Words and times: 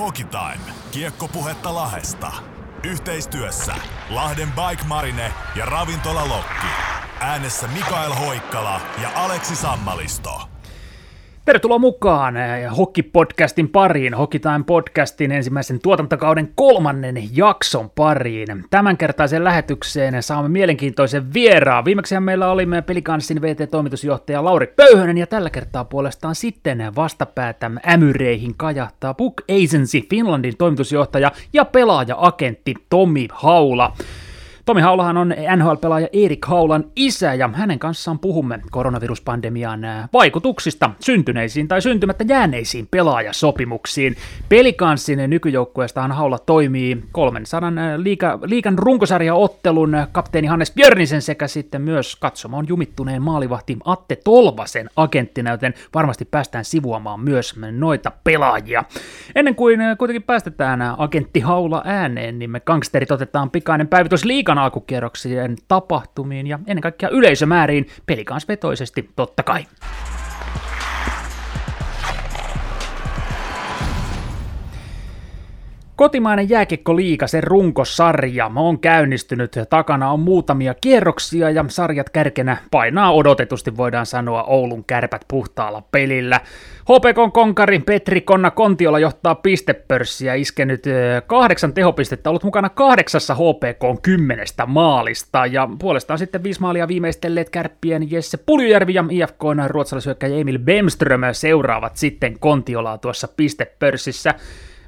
Hockey 0.00 0.24
Time. 0.24 0.72
Kiekkopuhetta 0.90 1.74
Lahesta. 1.74 2.32
Yhteistyössä 2.84 3.74
Lahden 4.10 4.52
Bike 4.52 4.84
Marine 4.84 5.32
ja 5.56 5.64
Ravintola 5.64 6.28
Lokki. 6.28 6.66
Äänessä 7.20 7.68
Mikael 7.68 8.14
Hoikkala 8.14 8.80
ja 9.02 9.10
Aleksi 9.14 9.56
Sammalisto. 9.56 10.49
Tervetuloa 11.44 11.78
mukaan 11.78 12.36
eh, 12.36 12.70
Hockey-podcastin 12.70 13.68
pariin, 13.68 14.14
Hockey 14.14 14.40
Time 14.40 14.64
podcastin 14.66 15.32
ensimmäisen 15.32 15.80
tuotantokauden 15.80 16.52
kolmannen 16.54 17.36
jakson 17.36 17.90
pariin. 17.90 18.64
Tämänkertaiseen 18.70 19.44
lähetykseen 19.44 20.22
saamme 20.22 20.48
mielenkiintoisen 20.48 21.34
vieraan. 21.34 21.84
Viimeksi 21.84 22.20
meillä 22.20 22.50
oli 22.50 22.66
meidän 22.66 22.84
pelikanssin 22.84 23.42
VT-toimitusjohtaja 23.42 24.44
Lauri 24.44 24.66
Pöyhönen 24.76 25.18
ja 25.18 25.26
tällä 25.26 25.50
kertaa 25.50 25.84
puolestaan 25.84 26.34
sitten 26.34 26.92
vastapäätä 26.96 27.70
ämyreihin 27.92 28.54
kajahtaa 28.56 29.14
Book 29.14 29.42
Agency 29.42 30.00
Finlandin 30.10 30.56
toimitusjohtaja 30.56 31.32
ja 31.52 31.64
pelaaja-agentti 31.64 32.74
Tomi 32.90 33.28
Haula. 33.32 33.92
Tomi 34.66 34.80
Haulahan 34.80 35.16
on 35.16 35.34
NHL-pelaaja 35.56 36.08
Erik 36.12 36.46
Haulan 36.46 36.84
isä 36.96 37.34
ja 37.34 37.50
hänen 37.54 37.78
kanssaan 37.78 38.18
puhumme 38.18 38.60
koronaviruspandemian 38.70 39.80
vaikutuksista 40.12 40.90
syntyneisiin 41.00 41.68
tai 41.68 41.82
syntymättä 41.82 42.24
jääneisiin 42.28 42.88
pelaajasopimuksiin. 42.90 44.16
Pelikanssin 44.48 45.30
nykyjoukkueestahan 45.30 46.12
Haula 46.12 46.38
toimii 46.38 47.02
300 47.12 47.72
liika, 47.96 48.38
liikan 48.42 48.78
runkosarjaottelun 48.78 49.92
kapteeni 50.12 50.48
Hannes 50.48 50.72
Björnisen 50.74 51.22
sekä 51.22 51.48
sitten 51.48 51.82
myös 51.82 52.16
katsomaan 52.16 52.68
jumittuneen 52.68 53.22
maalivahti 53.22 53.76
Atte 53.84 54.16
Tolvasen 54.16 54.90
agenttina, 54.96 55.50
joten 55.50 55.74
varmasti 55.94 56.24
päästään 56.24 56.64
sivuamaan 56.64 57.20
myös 57.20 57.54
noita 57.70 58.12
pelaajia. 58.24 58.84
Ennen 59.34 59.54
kuin 59.54 59.80
kuitenkin 59.98 60.22
päästetään 60.22 60.82
agentti 60.98 61.40
Haula 61.40 61.82
ääneen, 61.84 62.38
niin 62.38 62.50
me 62.50 62.60
gangsterit 62.60 63.10
otetaan 63.10 63.50
pikainen 63.50 63.88
päivitys 63.88 64.24
liikan 64.50 64.64
alkukierroksien 64.64 65.56
tapahtumiin 65.68 66.46
ja 66.46 66.58
ennen 66.66 66.80
kaikkea 66.82 67.08
yleisömääriin 67.08 67.86
pelikansvetoisesti 68.06 69.10
totta 69.16 69.42
kai. 69.42 69.66
Kotimainen 76.00 76.50
jääkiekko-liiga, 76.50 77.26
sen 77.26 77.44
runkosarja, 77.44 78.50
on 78.56 78.78
käynnistynyt. 78.78 79.56
Takana 79.70 80.12
on 80.12 80.20
muutamia 80.20 80.74
kierroksia 80.74 81.50
ja 81.50 81.64
sarjat 81.68 82.10
kärkenä 82.10 82.56
painaa 82.70 83.12
odotetusti, 83.12 83.76
voidaan 83.76 84.06
sanoa, 84.06 84.42
Oulun 84.42 84.84
kärpät 84.84 85.24
puhtaalla 85.28 85.82
pelillä. 85.92 86.40
HPK 86.82 87.32
konkari 87.32 87.78
Petri 87.78 88.20
Konna 88.20 88.50
Kontiola 88.50 88.98
johtaa 88.98 89.34
pistepörssiä, 89.34 90.34
iskenyt 90.34 90.84
kahdeksan 91.26 91.74
tehopistettä, 91.74 92.30
ollut 92.30 92.44
mukana 92.44 92.68
kahdeksassa 92.68 93.34
HPK 93.34 94.02
kymmenestä 94.02 94.66
maalista, 94.66 95.46
ja 95.46 95.68
puolestaan 95.78 96.18
sitten 96.18 96.42
viisi 96.42 96.60
maalia 96.60 96.88
viimeistelleet 96.88 97.50
kärppien 97.50 98.10
Jesse 98.10 98.36
Puljujärvi 98.36 98.94
ja 98.94 99.04
IFK 99.10 99.42
ruotsalaishyökkäjä 99.66 100.36
Emil 100.38 100.58
Bemström 100.58 101.20
seuraavat 101.32 101.96
sitten 101.96 102.38
Kontiolaa 102.38 102.98
tuossa 102.98 103.28
pistepörssissä. 103.36 104.34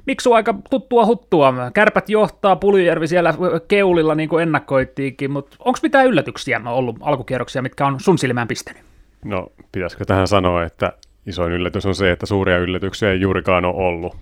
Miksu 0.05 0.33
aika 0.33 0.55
tuttua 0.69 1.05
huttua. 1.05 1.53
Kärpät 1.73 2.09
johtaa, 2.09 2.55
Puljujärvi 2.55 3.07
siellä 3.07 3.33
keulilla 3.67 4.15
niin 4.15 4.29
kuin 4.29 4.43
ennakkoittiinkin, 4.43 5.31
mutta 5.31 5.55
onko 5.59 5.79
mitään 5.83 6.07
yllätyksiä 6.07 6.61
ollut 6.65 6.95
alkukierroksia, 7.01 7.61
mitkä 7.61 7.85
on 7.85 7.99
sun 7.99 8.17
silmään 8.17 8.47
pistänyt? 8.47 8.81
No, 9.25 9.47
pitäisikö 9.71 10.05
tähän 10.05 10.27
sanoa, 10.27 10.63
että 10.63 10.93
isoin 11.25 11.53
yllätys 11.53 11.85
on 11.85 11.95
se, 11.95 12.11
että 12.11 12.25
suuria 12.25 12.57
yllätyksiä 12.57 13.11
ei 13.11 13.21
juurikaan 13.21 13.65
ole 13.65 13.75
ollut 13.75 14.15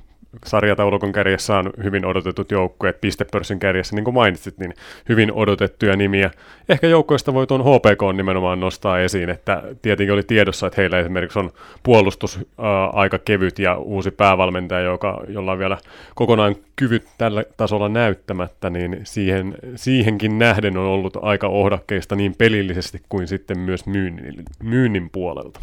sarjataulukon 0.45 1.11
kärjessä 1.11 1.57
on 1.57 1.73
hyvin 1.83 2.05
odotetut 2.05 2.51
joukkueet, 2.51 3.01
pistepörssin 3.01 3.59
kärjessä, 3.59 3.95
niin 3.95 4.03
kuin 4.03 4.13
mainitsit, 4.13 4.57
niin 4.57 4.73
hyvin 5.09 5.33
odotettuja 5.33 5.95
nimiä. 5.95 6.31
Ehkä 6.69 6.87
joukkoista 6.87 7.33
voi 7.33 7.47
tuon 7.47 7.61
HPK 7.61 8.15
nimenomaan 8.15 8.59
nostaa 8.59 8.99
esiin, 8.99 9.29
että 9.29 9.63
tietenkin 9.81 10.13
oli 10.13 10.23
tiedossa, 10.23 10.67
että 10.67 10.81
heillä 10.81 10.99
esimerkiksi 10.99 11.39
on 11.39 11.51
puolustus 11.83 12.37
äh, 12.37 12.45
aika 12.93 13.19
kevyt 13.19 13.59
ja 13.59 13.77
uusi 13.77 14.11
päävalmentaja, 14.11 14.81
joka, 14.81 15.23
jolla 15.27 15.51
on 15.51 15.59
vielä 15.59 15.77
kokonaan 16.15 16.55
kyvyt 16.75 17.03
tällä 17.17 17.43
tasolla 17.57 17.89
näyttämättä, 17.89 18.69
niin 18.69 18.99
siihen, 19.03 19.55
siihenkin 19.75 20.39
nähden 20.39 20.77
on 20.77 20.85
ollut 20.85 21.17
aika 21.21 21.47
ohdakkeista 21.47 22.15
niin 22.15 22.35
pelillisesti 22.37 23.01
kuin 23.09 23.27
sitten 23.27 23.59
myös 23.59 23.85
myynnin, 23.85 24.43
myynnin 24.63 25.09
puolelta. 25.09 25.59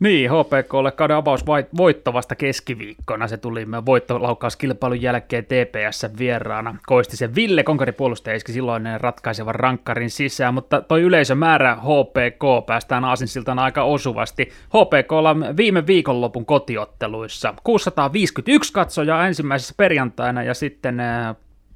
Niin, 0.00 0.30
HPKlle 0.30 0.92
kauden 0.92 1.16
avausvoitto 1.16 2.12
vasta 2.12 2.34
keskiviikkona. 2.34 3.28
Se 3.28 3.36
tuli 3.36 3.66
voittolaukkauskilpailun 3.86 5.02
jälkeen 5.02 5.44
TPS 5.44 6.06
vieraana. 6.18 6.76
Koisti 6.86 7.16
se 7.16 7.34
Ville 7.34 7.62
Konkari 7.62 7.92
puolustaja 7.92 8.36
iski 8.36 8.52
silloin 8.52 8.84
ratkaisevan 9.00 9.54
rankkarin 9.54 10.10
sisään, 10.10 10.54
mutta 10.54 10.80
toi 10.80 11.02
yleisömäärä 11.02 11.76
HPK 11.76 12.66
päästään 12.66 13.04
aasinsiltana 13.04 13.62
aika 13.62 13.82
osuvasti. 13.82 14.52
HPKlla 14.68 15.36
viime 15.56 15.86
viikonlopun 15.86 16.46
kotiotteluissa 16.46 17.54
651 17.64 18.72
katsojaa 18.72 19.26
ensimmäisessä 19.26 19.74
perjantaina 19.76 20.42
ja 20.42 20.54
sitten 20.54 20.96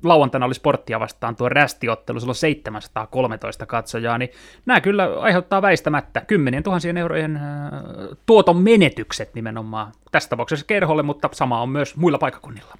lauantaina 0.04 0.46
oli 0.46 0.54
sporttia 0.54 1.00
vastaan 1.00 1.36
tuo 1.36 1.48
rästiottelu, 1.48 2.20
silloin 2.20 2.36
713 2.36 3.66
katsojaa, 3.66 4.18
niin 4.18 4.30
nämä 4.66 4.80
kyllä 4.80 5.20
aiheuttaa 5.20 5.62
väistämättä 5.62 6.20
kymmenien 6.20 6.62
tuhansien 6.62 6.96
eurojen 6.96 7.36
äh, 7.36 7.42
tuoton 8.26 8.56
menetykset 8.56 9.34
nimenomaan 9.34 9.92
tässä 10.12 10.30
tapauksessa 10.30 10.66
kerholle, 10.66 11.02
mutta 11.02 11.28
sama 11.32 11.62
on 11.62 11.68
myös 11.68 11.96
muilla 11.96 12.18
paikakunnilla 12.18 12.74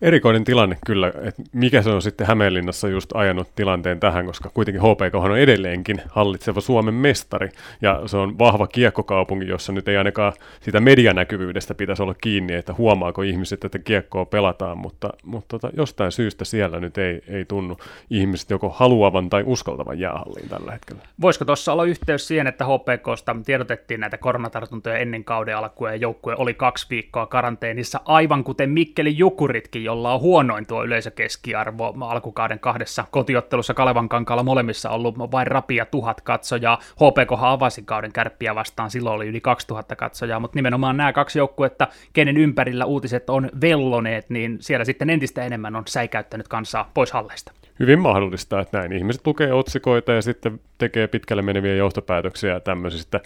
erikoinen 0.00 0.44
tilanne 0.44 0.76
kyllä, 0.86 1.08
että 1.08 1.42
mikä 1.52 1.82
se 1.82 1.90
on 1.90 2.02
sitten 2.02 2.26
Hämeenlinnassa 2.26 2.88
just 2.88 3.10
ajanut 3.14 3.54
tilanteen 3.54 4.00
tähän, 4.00 4.26
koska 4.26 4.50
kuitenkin 4.54 4.82
HPK 4.82 5.14
on 5.14 5.38
edelleenkin 5.38 6.02
hallitseva 6.08 6.60
Suomen 6.60 6.94
mestari, 6.94 7.48
ja 7.82 8.02
se 8.06 8.16
on 8.16 8.38
vahva 8.38 8.66
kiekkokaupunki, 8.66 9.46
jossa 9.46 9.72
nyt 9.72 9.88
ei 9.88 9.96
ainakaan 9.96 10.32
sitä 10.60 10.80
medianäkyvyydestä 10.80 11.74
pitäisi 11.74 12.02
olla 12.02 12.14
kiinni, 12.14 12.54
että 12.54 12.74
huomaako 12.74 13.22
ihmiset, 13.22 13.64
että 13.64 13.78
kiekkoa 13.78 14.24
pelataan, 14.24 14.78
mutta, 14.78 15.10
mutta 15.24 15.58
tota, 15.58 15.70
jostain 15.76 16.12
syystä 16.12 16.44
siellä 16.44 16.80
nyt 16.80 16.98
ei, 16.98 17.22
ei 17.28 17.44
tunnu 17.44 17.76
ihmiset 18.10 18.50
joko 18.50 18.68
haluavan 18.70 19.30
tai 19.30 19.42
uskaltavan 19.46 19.98
jäähalliin 19.98 20.48
tällä 20.48 20.72
hetkellä. 20.72 21.02
Voisiko 21.20 21.44
tuossa 21.44 21.72
olla 21.72 21.84
yhteys 21.84 22.28
siihen, 22.28 22.46
että 22.46 22.64
HPKsta 22.64 23.36
tiedotettiin 23.46 24.00
näitä 24.00 24.18
koronatartuntoja 24.18 24.98
ennen 24.98 25.24
kauden 25.24 25.56
alkua, 25.56 25.90
ja 25.90 25.96
joukkue 25.96 26.34
oli 26.38 26.54
kaksi 26.54 26.86
viikkoa 26.90 27.26
karanteenissa, 27.26 28.00
aivan 28.04 28.44
kuten 28.44 28.70
Mikkeli 28.70 29.18
Jukuritkin, 29.18 29.81
jolla 29.84 30.14
on 30.14 30.20
huonoin 30.20 30.66
tuo 30.66 30.84
yleisökeskiarvo 30.84 31.94
alkukauden 32.00 32.58
kahdessa 32.58 33.04
kotiottelussa 33.10 33.74
Kalevan 33.74 34.08
kankaalla 34.08 34.42
molemmissa 34.42 34.90
ollut 34.90 35.18
vain 35.18 35.46
rapia 35.46 35.86
tuhat 35.86 36.20
katsojaa. 36.20 36.78
HPK 36.94 37.32
avasi 37.40 37.82
kauden 37.82 38.12
kärppiä 38.12 38.54
vastaan, 38.54 38.90
silloin 38.90 39.16
oli 39.16 39.28
yli 39.28 39.40
2000 39.40 39.96
katsojaa, 39.96 40.40
mutta 40.40 40.58
nimenomaan 40.58 40.96
nämä 40.96 41.12
kaksi 41.12 41.38
joukkuetta, 41.38 41.88
kenen 42.12 42.36
ympärillä 42.36 42.84
uutiset 42.84 43.30
on 43.30 43.50
velloneet, 43.60 44.30
niin 44.30 44.56
siellä 44.60 44.84
sitten 44.84 45.10
entistä 45.10 45.44
enemmän 45.44 45.76
on 45.76 45.82
säikäyttänyt 45.88 46.48
kansaa 46.48 46.90
pois 46.94 47.12
halleista. 47.12 47.52
Hyvin 47.80 48.00
mahdollista, 48.00 48.60
että 48.60 48.78
näin. 48.78 48.92
Ihmiset 48.92 49.26
lukee 49.26 49.52
otsikoita 49.52 50.12
ja 50.12 50.22
sitten 50.22 50.60
tekee 50.78 51.06
pitkälle 51.06 51.42
meneviä 51.42 51.74
johtopäätöksiä 51.74 52.60
tämmöisistä 52.60 53.20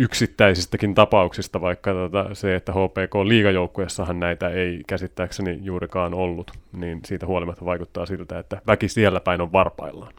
yksittäisistäkin 0.00 0.94
tapauksista, 0.94 1.60
vaikka 1.60 1.92
tota 1.92 2.26
se, 2.32 2.54
että 2.54 2.72
HPK 2.72 3.14
liigajoukkuessahan 3.24 4.20
näitä 4.20 4.48
ei 4.48 4.82
käsittääkseni 4.86 5.58
juurikaan 5.62 6.14
ollut, 6.14 6.50
niin 6.72 7.00
siitä 7.04 7.26
huolimatta 7.26 7.64
vaikuttaa 7.64 8.06
siltä, 8.06 8.38
että 8.38 8.62
väki 8.66 8.88
siellä 8.88 9.20
päin 9.20 9.40
on 9.40 9.52
varpaillaan. 9.52 10.12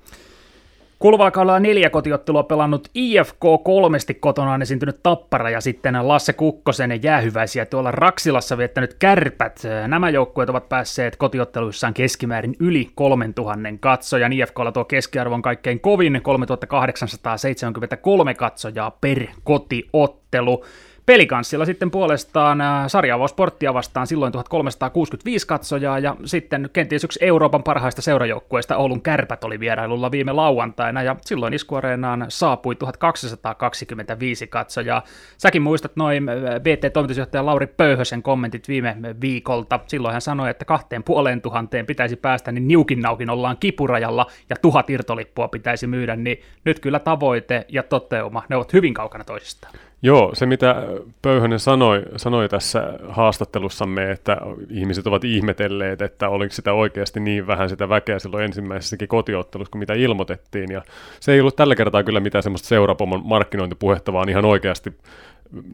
Kuluvalla 1.02 1.32
kaudella 1.32 1.60
neljä 1.60 1.90
kotiottelua 1.90 2.44
pelannut 2.44 2.88
IFK 2.94 3.40
kolmesti 3.64 4.14
kotonaan 4.14 4.62
esiintynyt 4.62 5.00
Tappara 5.04 5.50
ja 5.50 5.62
sitten 5.62 6.08
Lasse 6.08 6.34
Kukkosen 6.34 7.04
jäähyväisiä 7.04 7.66
tuolla 7.66 7.92
Raksilassa 7.92 8.58
viettänyt 8.58 8.94
Kärpät. 8.94 9.62
Nämä 9.88 10.10
joukkueet 10.10 10.50
ovat 10.50 10.70
päässeet 10.70 11.16
kotiotteluissaan 11.16 11.94
keskimäärin 11.94 12.56
yli 12.60 12.90
3000 12.96 13.60
katsojan. 13.80 14.34
IFKlla 14.34 14.72
tuo 14.72 14.86
keskiarvo 14.86 15.36
on 15.36 15.42
kaikkein 15.42 15.80
kovin 15.80 16.22
3873 16.24 18.34
katsojaa 18.34 18.92
per 18.92 19.26
kotiottelu. 19.44 20.64
Pelikanssilla 21.12 21.66
sitten 21.66 21.92
puolestaan 21.92 22.62
äh, 22.62 22.84
sarjaavaa 22.88 23.28
sporttia 23.28 23.74
vastaan 23.74 24.08
silloin 24.08 24.32
1365 24.32 25.48
katsojaa 25.48 26.00
ja 26.00 26.16
sitten 26.26 26.70
kenties 26.74 27.04
yksi 27.04 27.20
Euroopan 27.22 27.64
parhaista 27.64 28.02
seurajoukkueista 28.02 28.78
Oulun 28.78 29.02
kärpät 29.02 29.44
oli 29.44 29.60
vierailulla 29.60 30.12
viime 30.12 30.32
lauantaina 30.32 31.04
ja 31.04 31.16
silloin 31.22 31.54
iskuareenaan 31.54 32.26
saapui 32.30 32.76
1225 32.76 34.48
katsojaa. 34.48 35.04
Säkin 35.38 35.62
muistat 35.62 35.96
noin 35.96 36.24
BT-toimitusjohtaja 36.60 37.46
Lauri 37.46 37.68
Pöyhösen 37.68 38.24
kommentit 38.24 38.68
viime 38.68 38.96
viikolta. 39.22 39.80
Silloin 39.88 40.14
hän 40.14 40.22
sanoi, 40.22 40.50
että 40.50 40.66
kahteen 40.66 41.04
puoleen 41.04 41.42
tuhanteen 41.42 41.86
pitäisi 41.86 42.16
päästä, 42.16 42.52
niin 42.52 42.68
niukin 42.68 43.02
naukin 43.02 43.30
ollaan 43.30 43.58
kipurajalla 43.58 44.26
ja 44.50 44.56
tuhat 44.62 44.90
irtolippua 44.90 45.48
pitäisi 45.48 45.88
myydä, 45.88 46.16
niin 46.16 46.42
nyt 46.66 46.80
kyllä 46.80 47.00
tavoite 47.00 47.66
ja 47.70 47.84
toteuma, 47.84 48.44
ne 48.50 48.56
ovat 48.56 48.74
hyvin 48.74 48.94
kaukana 48.94 49.24
toisistaan. 49.24 49.74
Joo, 50.04 50.32
se 50.34 50.46
mitä 50.46 50.76
Pöyhönen 51.22 51.60
sanoi, 51.60 52.04
sanoi 52.16 52.50
tässä 52.50 52.94
haastattelussamme, 53.10 54.12
että 54.12 54.38
ihmiset 54.70 55.08
ovat 55.08 55.24
ihmetelleet, 55.24 56.02
että 56.02 56.30
oliko 56.30 56.54
sitä 56.54 56.74
oikeasti 56.74 57.20
niin 57.20 57.48
vähän 57.48 57.70
sitä 57.70 57.90
väkeä 57.90 58.20
silloin 58.20 58.44
ensimmäisessäkin 58.44 59.08
kotiottelussa 59.08 59.72
kuin 59.72 59.80
mitä 59.80 59.94
ilmoitettiin. 59.94 60.72
Ja 60.72 60.82
se 61.20 61.34
ei 61.34 61.40
ollut 61.40 61.56
tällä 61.56 61.76
kertaa 61.76 62.04
kyllä 62.04 62.20
mitään 62.20 62.44
semmoista 62.44 62.68
seurapomon 62.68 63.22
markkinointipuhetta, 63.26 64.14
vaan 64.14 64.30
ihan 64.30 64.46
oikeasti 64.46 64.94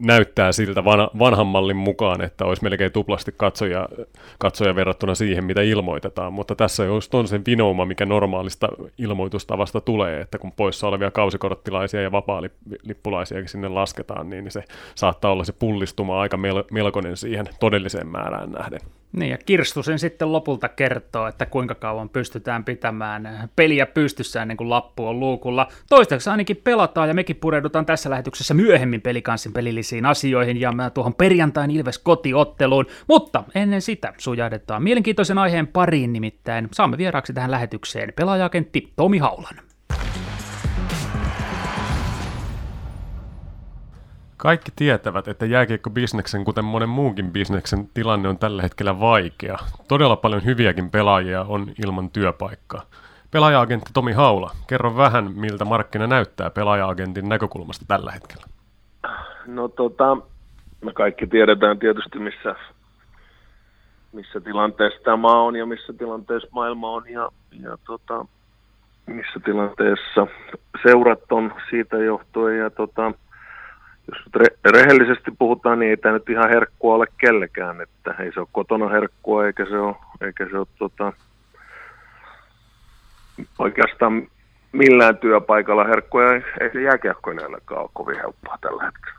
näyttää 0.00 0.52
siltä 0.52 0.84
vanhan 1.18 1.46
mallin 1.46 1.76
mukaan, 1.76 2.20
että 2.20 2.44
olisi 2.44 2.62
melkein 2.62 2.92
tuplasti 2.92 3.34
katsoja, 3.36 3.88
katsoja 4.38 4.74
verrattuna 4.74 5.14
siihen, 5.14 5.44
mitä 5.44 5.62
ilmoitetaan, 5.62 6.32
mutta 6.32 6.54
tässä 6.54 6.84
just 6.84 7.14
on 7.14 7.28
sen 7.28 7.42
vinouma, 7.46 7.84
mikä 7.84 8.06
normaalista 8.06 8.68
ilmoitustavasta 8.98 9.80
tulee, 9.80 10.20
että 10.20 10.38
kun 10.38 10.52
poissa 10.52 10.88
olevia 10.88 11.10
kausikorttilaisia 11.10 12.02
ja 12.02 12.12
vapaa-lippulaisiakin 12.12 13.48
sinne 13.48 13.68
lasketaan, 13.68 14.30
niin 14.30 14.50
se 14.50 14.64
saattaa 14.94 15.32
olla 15.32 15.44
se 15.44 15.52
pullistuma 15.52 16.20
aika 16.20 16.38
melkoinen 16.70 17.16
siihen 17.16 17.46
todelliseen 17.60 18.08
määrään 18.08 18.52
nähden. 18.52 18.80
Niin, 19.12 19.30
ja 19.30 19.38
Kirstu 19.46 19.82
sen 19.82 19.98
sitten 19.98 20.32
lopulta 20.32 20.68
kertoo, 20.68 21.26
että 21.26 21.46
kuinka 21.46 21.74
kauan 21.74 22.08
pystytään 22.08 22.64
pitämään 22.64 23.48
peliä 23.56 23.86
pystyssä 23.86 24.42
ennen 24.42 24.56
kuin 24.56 24.70
lappu 24.70 25.06
on 25.06 25.20
luukulla. 25.20 25.68
Toistaiseksi 25.88 26.30
ainakin 26.30 26.56
pelataan, 26.56 27.08
ja 27.08 27.14
mekin 27.14 27.36
pureudutaan 27.36 27.86
tässä 27.86 28.10
lähetyksessä 28.10 28.54
myöhemmin 28.54 29.00
pelikanssin 29.00 29.52
pelillisiin 29.52 30.06
asioihin 30.06 30.60
ja 30.60 30.72
tuohon 30.94 31.14
perjantain 31.14 31.70
Ilves 31.70 31.98
kotiotteluun, 31.98 32.86
mutta 33.08 33.44
ennen 33.54 33.82
sitä 33.82 34.14
sujahdetaan 34.18 34.82
mielenkiintoisen 34.82 35.38
aiheen 35.38 35.66
pariin 35.66 36.12
nimittäin. 36.12 36.68
Saamme 36.72 36.98
vieraaksi 36.98 37.32
tähän 37.32 37.50
lähetykseen 37.50 38.12
pelaajakentti 38.16 38.92
Tomi 38.96 39.18
Haulan. 39.18 39.67
Kaikki 44.38 44.72
tietävät, 44.76 45.28
että 45.28 45.46
jääkiekkobisneksen, 45.46 46.44
kuten 46.44 46.64
monen 46.64 46.88
muunkin 46.88 47.32
bisneksen, 47.32 47.88
tilanne 47.94 48.28
on 48.28 48.38
tällä 48.38 48.62
hetkellä 48.62 49.00
vaikea. 49.00 49.58
Todella 49.88 50.16
paljon 50.16 50.44
hyviäkin 50.44 50.90
pelaajia 50.90 51.42
on 51.42 51.66
ilman 51.84 52.10
työpaikkaa. 52.10 52.82
Pelaaja-agentti 53.30 53.90
Tomi 53.94 54.12
Haula, 54.12 54.50
kerro 54.66 54.96
vähän, 54.96 55.32
miltä 55.34 55.64
markkina 55.64 56.06
näyttää 56.06 56.50
pelaaja-agentin 56.50 57.28
näkökulmasta 57.28 57.84
tällä 57.88 58.12
hetkellä. 58.12 58.44
No 59.46 59.68
tota, 59.68 60.16
me 60.84 60.92
kaikki 60.92 61.26
tiedetään 61.26 61.78
tietysti, 61.78 62.18
missä, 62.18 62.54
missä 64.12 64.40
tilanteessa 64.40 65.00
tämä 65.04 65.40
on 65.40 65.56
ja 65.56 65.66
missä 65.66 65.92
tilanteessa 65.92 66.48
maailma 66.52 66.90
on 66.90 67.02
ja, 67.08 67.28
ja 67.62 67.78
tota, 67.86 68.26
missä 69.06 69.40
tilanteessa 69.44 70.26
seurat 70.82 71.32
on 71.32 71.54
siitä 71.70 71.96
johtuen. 71.96 72.58
Ja 72.58 72.70
tota, 72.70 73.12
jos 74.08 74.42
re- 74.42 74.72
rehellisesti 74.72 75.30
puhutaan, 75.38 75.78
niin 75.78 75.90
ei 75.90 75.96
tämä 75.96 76.14
nyt 76.14 76.28
ihan 76.28 76.48
herkkua 76.48 76.94
ole 76.94 77.06
kellekään, 77.18 77.80
että 77.80 78.14
ei 78.24 78.32
se 78.32 78.40
ole 78.40 78.48
kotona 78.52 78.88
herkkua 78.88 79.46
eikä 79.46 79.64
se 79.64 79.78
ole, 79.78 79.96
eikä 80.20 80.48
se 80.50 80.58
ole 80.58 80.66
tota, 80.78 81.12
oikeastaan 83.58 84.28
millään 84.72 85.18
työpaikalla 85.18 85.84
herkkua, 85.84 86.22
ei, 86.32 86.70
se 86.72 86.82
jääkiekkoineellekaan 86.82 87.80
ole 87.80 87.90
kovin 87.92 88.16
helppoa 88.16 88.58
tällä 88.60 88.82
hetkellä. 88.82 89.18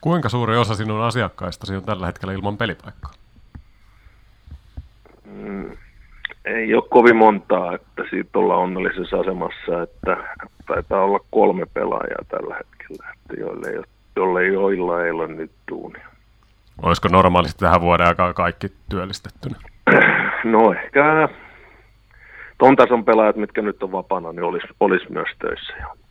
Kuinka 0.00 0.28
suuri 0.28 0.56
osa 0.56 0.74
sinun 0.74 1.02
asiakkaistasi 1.02 1.76
on 1.76 1.84
tällä 1.84 2.06
hetkellä 2.06 2.32
ilman 2.32 2.56
pelipaikkaa? 2.56 3.12
Mm, 5.24 5.76
ei 6.44 6.74
ole 6.74 6.84
kovin 6.90 7.16
montaa, 7.16 7.74
että 7.74 8.02
siitä 8.10 8.38
ollaan 8.38 8.60
onnellisessa 8.60 9.20
asemassa, 9.20 9.82
että 9.82 10.16
taitaa 10.66 11.04
olla 11.04 11.20
kolme 11.30 11.66
pelaajaa 11.74 12.24
tällä 12.28 12.54
hetkellä, 12.54 13.12
että 13.14 13.40
joille 13.40 13.68
ei 13.68 13.78
ole, 13.78 13.86
jolle 14.16 14.46
joilla 14.46 15.04
ei 15.04 15.10
ole 15.10 15.26
nyt 15.26 15.50
duunia. 15.70 16.08
Olisiko 16.82 17.08
normaalisti 17.08 17.58
tähän 17.58 17.80
vuoden 17.80 18.06
aikaa 18.06 18.32
kaikki 18.32 18.72
työllistettynä? 18.90 19.56
No 20.44 20.72
ehkä 20.72 21.28
ton 22.58 22.76
tason 22.76 23.04
pelaajat, 23.04 23.36
mitkä 23.36 23.62
nyt 23.62 23.82
on 23.82 23.92
vapaana, 23.92 24.32
niin 24.32 24.42
olisi, 24.42 24.66
olisi 24.80 25.12
myös 25.12 25.28
töissä 25.38 25.74
jo. 25.80 26.03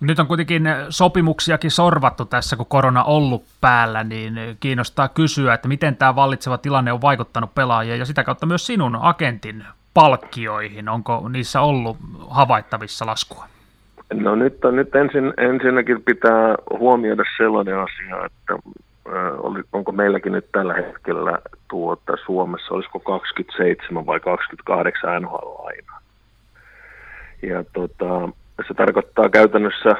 Nyt 0.00 0.18
on 0.18 0.26
kuitenkin 0.26 0.68
sopimuksiakin 0.88 1.70
sorvattu 1.70 2.24
tässä, 2.24 2.56
kun 2.56 2.66
korona 2.66 3.04
ollut 3.04 3.44
päällä, 3.60 4.04
niin 4.04 4.34
kiinnostaa 4.60 5.08
kysyä, 5.08 5.54
että 5.54 5.68
miten 5.68 5.96
tämä 5.96 6.16
vallitseva 6.16 6.58
tilanne 6.58 6.92
on 6.92 7.02
vaikuttanut 7.02 7.54
pelaajien 7.54 7.98
ja 7.98 8.04
sitä 8.04 8.24
kautta 8.24 8.46
myös 8.46 8.66
sinun 8.66 8.98
agentin 9.00 9.64
palkkioihin. 9.94 10.88
Onko 10.88 11.28
niissä 11.28 11.60
ollut 11.60 11.96
havaittavissa 12.30 13.06
laskua? 13.06 13.44
No 14.14 14.34
nyt, 14.34 14.64
on, 14.64 14.76
nyt 14.76 14.96
ensin, 14.96 15.34
ensinnäkin 15.36 16.02
pitää 16.02 16.54
huomioida 16.78 17.24
sellainen 17.36 17.78
asia, 17.78 18.24
että 18.26 18.58
oli, 19.38 19.62
onko 19.72 19.92
meilläkin 19.92 20.32
nyt 20.32 20.52
tällä 20.52 20.74
hetkellä 20.74 21.38
tuota, 21.70 22.12
Suomessa, 22.26 22.74
olisiko 22.74 23.00
27 23.00 24.06
vai 24.06 24.20
28 24.20 25.22
NHL-lainaa. 25.22 26.00
Ja 27.42 27.64
tota, 27.72 28.28
se 28.68 28.74
tarkoittaa 28.74 29.28
käytännössä 29.28 29.96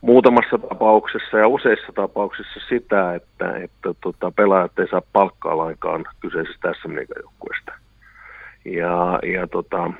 muutamassa 0.00 0.58
tapauksessa 0.58 1.38
ja 1.38 1.48
useissa 1.48 1.92
tapauksissa 1.94 2.60
sitä, 2.68 3.14
että, 3.14 3.56
että 3.56 3.94
tota, 4.00 4.30
pelaajat 4.30 4.78
ei 4.78 4.88
saa 4.88 5.02
palkkaa 5.12 5.56
lainkaan 5.56 6.04
kyseisestä 6.20 6.74
SM 6.82 6.96
joukkueesta. 7.22 7.72
Ja, 8.64 9.18
ja 9.32 9.46
tota, 9.46 9.90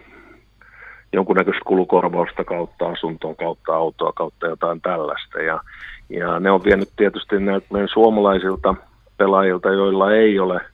jonkunnäköistä 1.12 1.62
kulukorvausta 1.67 2.45
kautta 2.45 2.89
asuntoa, 2.89 3.35
kautta 3.35 3.75
autoa, 3.75 4.12
kautta 4.12 4.47
jotain 4.47 4.81
tällaista. 4.81 5.43
Ja, 5.43 5.61
ja 6.09 6.41
ne 6.41 6.51
on 6.51 6.65
vienyt 6.65 6.89
tietysti 6.97 7.41
näitä 7.41 7.67
meidän 7.71 7.89
suomalaisilta 7.89 8.75
pelaajilta, 9.17 9.69
joilla 9.69 10.12
ei 10.12 10.39
ole– 10.39 10.61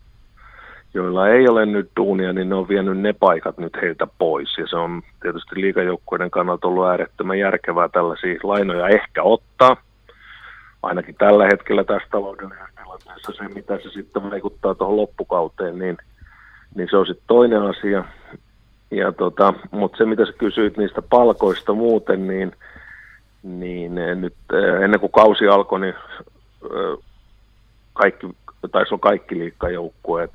joilla 0.95 1.29
ei 1.29 1.49
ole 1.49 1.67
nyt 1.67 1.91
duunia, 1.97 2.33
niin 2.33 2.49
ne 2.49 2.55
on 2.55 2.69
vienyt 2.69 2.99
ne 2.99 3.13
paikat 3.13 3.59
nyt 3.59 3.77
heiltä 3.83 4.07
pois. 4.19 4.59
Ja 4.59 4.67
se 4.67 4.77
on 4.77 5.03
tietysti 5.23 5.61
liikajoukkueiden 5.61 6.31
kannalta 6.31 6.69
ollut 6.69 6.87
äärettömän 6.87 7.39
järkevää 7.39 7.89
tällaisia 7.89 8.41
lainoja 8.43 8.89
ehkä 8.89 9.23
ottaa. 9.23 9.77
Ainakin 10.83 11.15
tällä 11.15 11.45
hetkellä 11.45 11.85
tässä 11.85 12.09
taloudellisessa 12.11 12.71
tilanteessa 12.83 13.33
se, 13.33 13.55
mitä 13.55 13.77
se 13.77 13.91
sitten 13.91 14.31
vaikuttaa 14.31 14.75
tuohon 14.75 14.97
loppukauteen, 14.97 15.79
niin, 15.79 15.99
niin 16.75 16.89
se 16.91 16.97
on 16.97 17.07
sitten 17.07 17.25
toinen 17.27 17.63
asia. 17.63 18.05
Ja 18.91 19.13
tota, 19.13 19.55
mutta 19.71 19.99
se, 19.99 20.05
mitä 20.05 20.27
sä 20.27 20.33
kysyit 20.33 20.77
niistä 20.77 21.03
palkoista 21.03 21.75
muuten, 21.75 22.27
niin, 22.27 22.53
niin 23.43 23.95
nyt 23.95 24.35
eh, 24.53 24.83
ennen 24.83 25.01
kuin 25.01 25.13
kausi 25.13 25.49
alkoi, 25.49 25.81
niin 25.81 25.95
eh, 26.65 27.05
kaikki, 27.93 28.27
taisi 28.73 28.95
olla 28.95 29.01
kaikki 29.01 29.39
liikkajoukkueet 29.39 30.31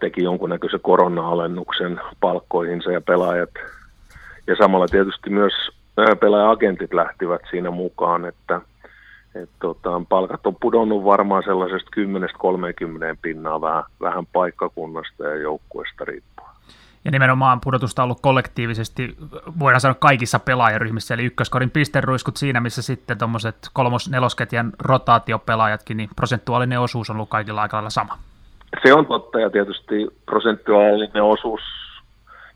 teki 0.00 0.22
jonkunnäköisen 0.22 0.80
korona-alennuksen 0.80 2.00
palkkoihinsa 2.20 2.92
ja 2.92 3.00
pelaajat. 3.00 3.50
Ja 4.46 4.56
samalla 4.56 4.86
tietysti 4.86 5.30
myös 5.30 5.52
pelaaja-agentit 6.20 6.94
lähtivät 6.94 7.40
siinä 7.50 7.70
mukaan, 7.70 8.24
että 8.24 8.60
et 9.34 9.50
tota, 9.60 10.02
palkat 10.08 10.46
on 10.46 10.56
pudonnut 10.60 11.04
varmaan 11.04 11.42
sellaisesta 11.42 11.90
10-30 13.12 13.16
pinnaa 13.22 13.60
vähän, 13.60 13.84
vähän 14.00 14.26
paikkakunnasta 14.26 15.24
ja 15.24 15.36
joukkueesta 15.36 16.04
riippuen. 16.04 16.52
Ja 17.04 17.10
nimenomaan 17.10 17.60
pudotusta 17.60 18.02
on 18.02 18.04
ollut 18.04 18.20
kollektiivisesti, 18.20 19.16
voidaan 19.58 19.80
sanoa 19.80 19.94
kaikissa 19.94 20.38
pelaajaryhmissä, 20.38 21.14
eli 21.14 21.24
ykköskorin 21.24 21.70
pisteruiskut 21.70 22.36
siinä, 22.36 22.60
missä 22.60 22.82
sitten 22.82 23.18
tuommoiset 23.18 23.56
kolmos-nelosketjan 23.72 24.72
rotaatiopelaajatkin, 24.78 25.96
niin 25.96 26.10
prosentuaalinen 26.16 26.80
osuus 26.80 27.10
on 27.10 27.16
ollut 27.16 27.28
kaikilla 27.28 27.62
aika 27.62 27.76
lailla 27.76 27.90
sama. 27.90 28.18
Se 28.82 28.94
on 28.94 29.06
totta 29.06 29.40
ja 29.40 29.50
tietysti 29.50 30.08
prosentuaalinen 30.26 31.22
osuus 31.22 31.60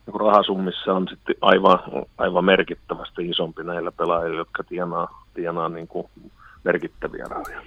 niin 0.07 0.21
rahasummissa 0.21 0.93
on 0.93 1.09
sitten 1.09 1.35
aivan, 1.41 1.79
aivan 2.19 2.45
merkittävästi 2.45 3.29
isompi 3.29 3.65
näillä 3.65 3.93
pelaajilla, 3.93 4.39
jotka 4.39 4.65
tienaa, 4.65 5.25
tienaa 5.35 5.69
niin 5.69 5.89
kuin 5.89 6.07
merkittäviä 6.65 7.25
rahoja. 7.29 7.63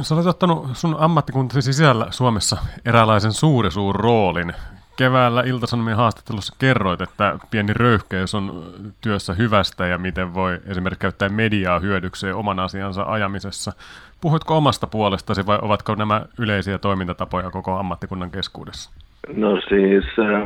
Sä 0.00 0.14
olet 0.14 0.26
ottanut 0.26 0.66
sun 0.72 0.96
ammattikuntasi 0.98 1.62
sisällä 1.62 2.06
Suomessa 2.10 2.56
eräänlaisen 2.84 3.32
suuri 3.32 3.70
suur 3.70 3.96
roolin. 3.96 4.52
Keväällä 5.00 5.42
Ilta-Sanomien 5.46 5.96
haastattelussa 5.96 6.56
kerroit, 6.58 7.00
että 7.00 7.38
pieni 7.50 7.72
röyhkeys 7.72 8.34
on 8.34 8.64
työssä 9.00 9.34
hyvästä 9.34 9.86
ja 9.86 9.98
miten 9.98 10.34
voi 10.34 10.60
esimerkiksi 10.66 11.00
käyttää 11.00 11.28
mediaa 11.28 11.78
hyödykseen 11.78 12.34
oman 12.34 12.58
asiansa 12.58 13.02
ajamisessa. 13.02 13.72
Puhuitko 14.20 14.56
omasta 14.56 14.86
puolestasi 14.86 15.46
vai 15.46 15.58
ovatko 15.62 15.94
nämä 15.94 16.22
yleisiä 16.38 16.78
toimintatapoja 16.78 17.50
koko 17.50 17.78
ammattikunnan 17.78 18.30
keskuudessa? 18.30 18.90
No 19.36 19.60
siis, 19.68 20.04
äh, 20.18 20.42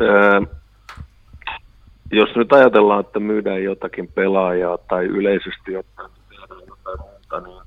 äh, 0.00 0.48
jos 2.12 2.36
nyt 2.36 2.52
ajatellaan, 2.52 3.00
että 3.00 3.20
myydään 3.20 3.62
jotakin 3.62 4.08
pelaajaa 4.14 4.78
tai 4.78 5.04
yleisesti 5.04 5.72
jotain, 5.72 6.10
niin, 7.44 7.62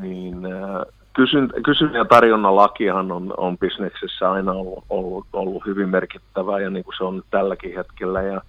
niin 0.00 0.46
äh, 0.46 0.99
kysyn, 1.12 1.94
ja 1.94 2.04
tarjonnan 2.04 2.56
lakihan 2.56 3.12
on, 3.12 3.34
on 3.36 3.58
bisneksessä 3.58 4.30
aina 4.30 4.52
ollut, 4.52 4.84
ollut, 4.90 5.26
ollut 5.32 5.66
hyvin 5.66 5.88
merkittävä 5.88 6.60
ja 6.60 6.70
niin 6.70 6.84
kuin 6.84 6.94
se 6.98 7.04
on 7.04 7.22
tälläkin 7.30 7.74
hetkellä. 7.74 8.22
Ja, 8.22 8.40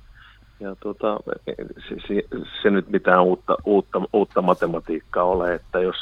ja 0.59 0.75
tota, 0.79 1.17
se, 1.89 1.95
se, 2.07 2.23
se, 2.61 2.69
nyt 2.69 2.89
mitään 2.89 3.23
uutta, 3.23 3.57
uutta, 3.65 4.01
uutta 4.13 4.41
matematiikkaa 4.41 5.23
ole, 5.23 5.53
että 5.53 5.79
jos, 5.79 5.95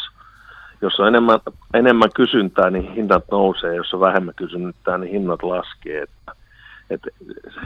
jos 0.81 0.99
on 0.99 1.07
enemmän, 1.07 1.39
enemmän 1.73 2.09
kysyntää, 2.15 2.69
niin 2.69 2.93
hinnat 2.93 3.23
nousee, 3.31 3.75
jos 3.75 3.93
on 3.93 3.99
vähemmän 3.99 4.35
kysyntää, 4.35 4.97
niin 4.97 5.11
hinnat 5.11 5.43
laskee. 5.43 6.01
Että, 6.01 6.31
että 6.89 7.09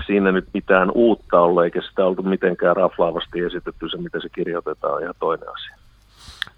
siinä 0.06 0.32
nyt 0.32 0.48
mitään 0.54 0.92
uutta 0.92 1.42
ole, 1.42 1.64
eikä 1.64 1.82
sitä 1.82 2.06
oltu 2.06 2.24
mitenkään 2.24 2.76
raflaavasti 2.76 3.40
esitetty, 3.40 3.90
se 3.90 3.98
miten 3.98 4.22
se 4.22 4.30
kirjoitetaan, 4.30 4.94
on 4.94 5.02
ihan 5.02 5.16
toinen 5.20 5.50
asia. 5.50 5.83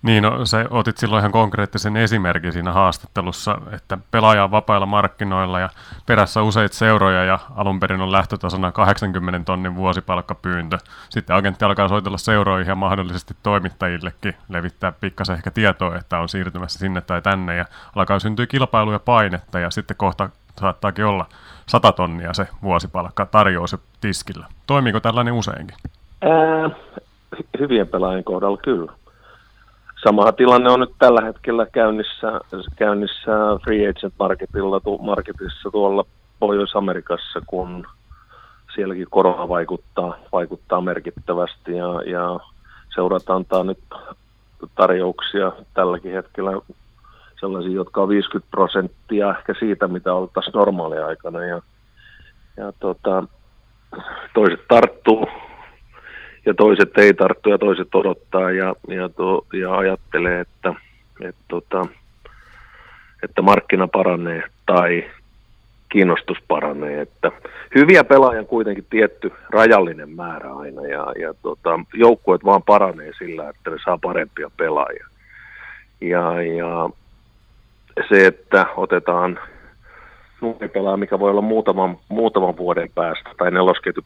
Niin, 0.01 0.23
no, 0.23 0.45
sä 0.45 0.65
otit 0.69 0.97
silloin 0.97 1.19
ihan 1.19 1.31
konkreettisen 1.31 1.97
esimerkin 1.97 2.53
siinä 2.53 2.71
haastattelussa, 2.71 3.57
että 3.71 3.97
pelaaja 4.11 4.43
on 4.43 4.51
vapailla 4.51 4.85
markkinoilla 4.85 5.59
ja 5.59 5.69
perässä 6.05 6.41
useita 6.41 6.75
seuroja 6.75 7.23
ja 7.23 7.39
alun 7.55 7.79
perin 7.79 8.01
on 8.01 8.11
lähtötasona 8.11 8.71
80 8.71 9.45
tonnin 9.45 9.75
vuosipalkkapyyntö. 9.75 10.77
Sitten 11.09 11.35
agentti 11.35 11.65
alkaa 11.65 11.87
soitella 11.87 12.17
seuroihin 12.17 12.69
ja 12.69 12.75
mahdollisesti 12.75 13.35
toimittajillekin 13.43 14.35
levittää 14.49 14.91
pikkasen 14.91 15.35
ehkä 15.35 15.51
tietoa, 15.51 15.95
että 15.95 16.19
on 16.19 16.29
siirtymässä 16.29 16.79
sinne 16.79 17.01
tai 17.01 17.21
tänne 17.21 17.55
ja 17.55 17.65
alkaa 17.95 18.19
syntyä 18.19 18.47
kilpailu 18.47 18.91
ja 18.91 18.99
painetta 18.99 19.59
ja 19.59 19.71
sitten 19.71 19.97
kohta 19.97 20.29
saattaakin 20.59 21.05
olla 21.05 21.25
100 21.67 21.91
tonnia 21.91 22.33
se 22.33 22.47
vuosipalkka 22.63 23.25
tarjous 23.25 23.75
tiskillä. 24.01 24.47
Toimiiko 24.67 24.99
tällainen 24.99 25.33
useinkin? 25.33 25.77
Ää, 26.21 26.69
hyvien 27.59 27.87
pelaajien 27.87 28.23
kohdalla 28.23 28.57
kyllä 28.57 28.91
Sama 30.07 30.31
tilanne 30.31 30.69
on 30.69 30.79
nyt 30.79 30.95
tällä 30.99 31.21
hetkellä 31.21 31.65
käynnissä, 31.65 32.41
käynnissä 32.75 33.31
Free 33.63 33.89
Agent 33.89 34.13
Marketilla, 34.19 34.79
tu, 34.79 34.97
Marketissa 34.97 35.71
tuolla 35.71 36.05
Pohjois-Amerikassa, 36.39 37.41
kun 37.47 37.87
sielläkin 38.75 39.07
korona 39.09 39.49
vaikuttaa, 39.49 40.17
vaikuttaa 40.31 40.81
merkittävästi 40.81 41.77
ja, 41.77 42.01
ja 42.05 42.39
seurat 42.95 43.29
antaa 43.29 43.63
nyt 43.63 43.79
tarjouksia 44.75 45.51
tälläkin 45.73 46.13
hetkellä 46.13 46.51
sellaisia, 47.39 47.73
jotka 47.73 48.01
on 48.01 48.09
50 48.09 48.51
prosenttia 48.51 49.37
ehkä 49.37 49.53
siitä, 49.59 49.87
mitä 49.87 50.13
oltaisiin 50.13 50.53
normaaliaikana 50.53 51.45
ja, 51.45 51.61
ja 52.57 52.73
tota, 52.79 53.23
toiset 54.33 54.67
tarttuu 54.67 55.27
ja 56.45 56.53
toiset 56.53 56.97
ei 56.97 57.13
tarttu 57.13 57.49
ja 57.49 57.57
toiset 57.57 57.95
odottaa 57.95 58.51
ja, 58.51 58.75
ja, 58.87 59.09
to, 59.09 59.45
ja 59.53 59.77
ajattelee, 59.77 60.39
että, 60.39 60.73
että, 61.21 61.41
tota, 61.47 61.85
että 63.23 63.41
markkina 63.41 63.87
paranee 63.87 64.43
tai 64.65 65.11
kiinnostus 65.89 66.37
paranee. 66.47 67.01
Että 67.01 67.31
hyviä 67.75 68.03
pelaajia 68.03 68.39
on 68.39 68.47
kuitenkin 68.47 68.85
tietty 68.89 69.31
rajallinen 69.49 70.09
määrä 70.09 70.53
aina 70.53 70.81
ja, 70.81 71.05
ja 71.19 71.33
tota, 71.41 71.79
joukkueet 71.93 72.45
vaan 72.45 72.63
paranee 72.63 73.11
sillä, 73.17 73.49
että 73.49 73.69
ne 73.69 73.77
saa 73.85 73.97
parempia 73.97 74.51
pelaajia. 74.57 75.07
Ja, 76.01 76.41
ja 76.41 76.89
se, 78.09 78.25
että 78.25 78.65
otetaan 78.77 79.39
pelaa, 80.53 80.97
mikä 80.97 81.19
voi 81.19 81.29
olla 81.29 81.41
muutaman, 81.41 81.97
muutaman 82.09 82.57
vuoden 82.57 82.89
päästä, 82.95 83.29
tai 83.37 83.51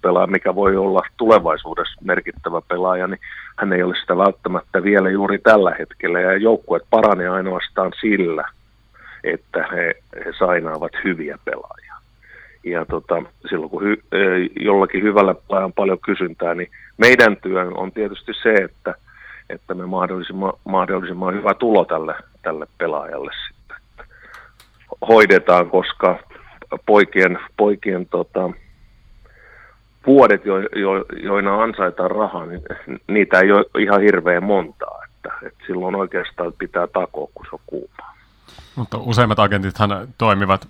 pelaa, 0.02 0.28
mikä 0.28 0.56
voi 0.56 0.76
olla 0.76 1.02
tulevaisuudessa 1.18 2.02
merkittävä 2.04 2.62
pelaaja, 2.68 3.08
niin 3.08 3.20
hän 3.58 3.74
ei 3.74 3.84
ole 3.84 3.96
sitä 4.02 4.18
välttämättä 4.18 4.84
vielä 4.84 5.10
juuri 5.10 5.40
tällä 5.40 5.76
hetkellä. 5.80 6.20
Ja 6.20 6.38
joukkueet 6.38 6.84
paranee 6.90 7.30
ainoastaan 7.30 7.92
sillä, 8.02 8.44
että 9.24 9.68
he, 9.72 9.94
he 10.26 10.34
sainaavat 10.40 10.92
hyviä 11.04 11.38
pelaajia. 11.46 11.96
Ja 12.64 12.86
tota, 12.86 13.24
silloin 13.50 13.70
kun 13.70 13.84
hy, 13.84 13.98
jollakin 14.60 15.04
hyvällä 15.04 15.34
pelaajalla 15.34 15.66
on 15.66 15.74
paljon 15.74 16.00
kysyntää, 16.00 16.56
niin 16.56 16.70
meidän 16.98 17.38
työ 17.38 17.72
on 17.76 17.92
tietysti 17.92 18.32
se, 18.44 18.54
että, 18.54 18.96
että 19.50 19.74
me 19.74 19.86
mahdollisimman, 19.86 20.54
mahdollisimman 20.66 21.34
hyvä 21.34 21.54
tulo 21.54 21.86
tälle, 21.86 22.16
tälle 22.42 22.68
pelaajalle 22.78 23.32
sitten 23.48 23.60
hoidetaan, 25.08 25.70
koska 25.70 26.20
poikien, 26.86 27.40
poikien 27.58 28.06
tota, 28.06 28.50
vuodet, 30.08 30.46
jo, 30.46 30.60
jo, 30.60 31.06
joina 31.24 31.64
ansaitaan 31.64 32.12
rahaa, 32.12 32.46
niin 32.46 32.62
niitä 33.08 33.40
ei 33.40 33.52
ole 33.52 33.66
ihan 33.80 34.02
hirveän 34.02 34.44
montaa. 34.44 35.00
Että, 35.06 35.48
että 35.48 35.64
silloin 35.68 35.96
oikeastaan 35.96 36.54
pitää 36.58 36.88
takoa, 36.88 37.28
kun 37.34 37.46
se 37.46 37.56
on 37.56 37.60
kuuma. 37.66 38.10
Mutta 38.76 38.98
useimmat 38.98 39.40
agentithan 39.40 40.08
toimivat 40.18 40.68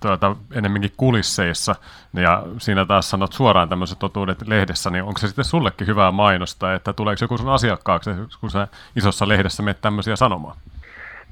tuota, 0.00 0.36
enemmänkin 0.54 0.92
kulisseissa, 0.96 1.74
ja 2.12 2.42
siinä 2.58 2.86
taas 2.86 3.10
sanot 3.10 3.32
suoraan 3.32 3.68
tämmöiset 3.68 3.98
totuudet 3.98 4.48
lehdessä, 4.48 4.90
niin 4.90 5.04
onko 5.04 5.18
se 5.18 5.26
sitten 5.26 5.44
sullekin 5.44 5.86
hyvää 5.86 6.10
mainosta, 6.10 6.74
että 6.74 6.92
tuleeko 6.92 7.24
joku 7.24 7.38
sun 7.38 7.48
asiakkaaksi, 7.48 8.10
kun 8.40 8.50
sä 8.50 8.68
isossa 8.96 9.28
lehdessä 9.28 9.62
menet 9.62 9.80
tämmöisiä 9.80 10.16
sanomaan? 10.16 10.56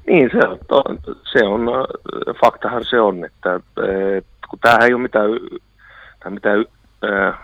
Niin, 0.09 0.29
se 0.31 0.47
on, 0.47 0.99
se 1.23 1.45
on, 1.45 1.61
faktahan 2.41 2.85
se 2.85 2.99
on, 2.99 3.25
että, 3.25 3.55
että 4.17 4.47
kun 4.49 4.59
tämähän 4.59 4.83
ei 4.83 4.93
ole 4.93 5.01
mitään, 5.01 5.29
tai 6.19 6.31
mitään 6.31 6.65
äh, 7.05 7.39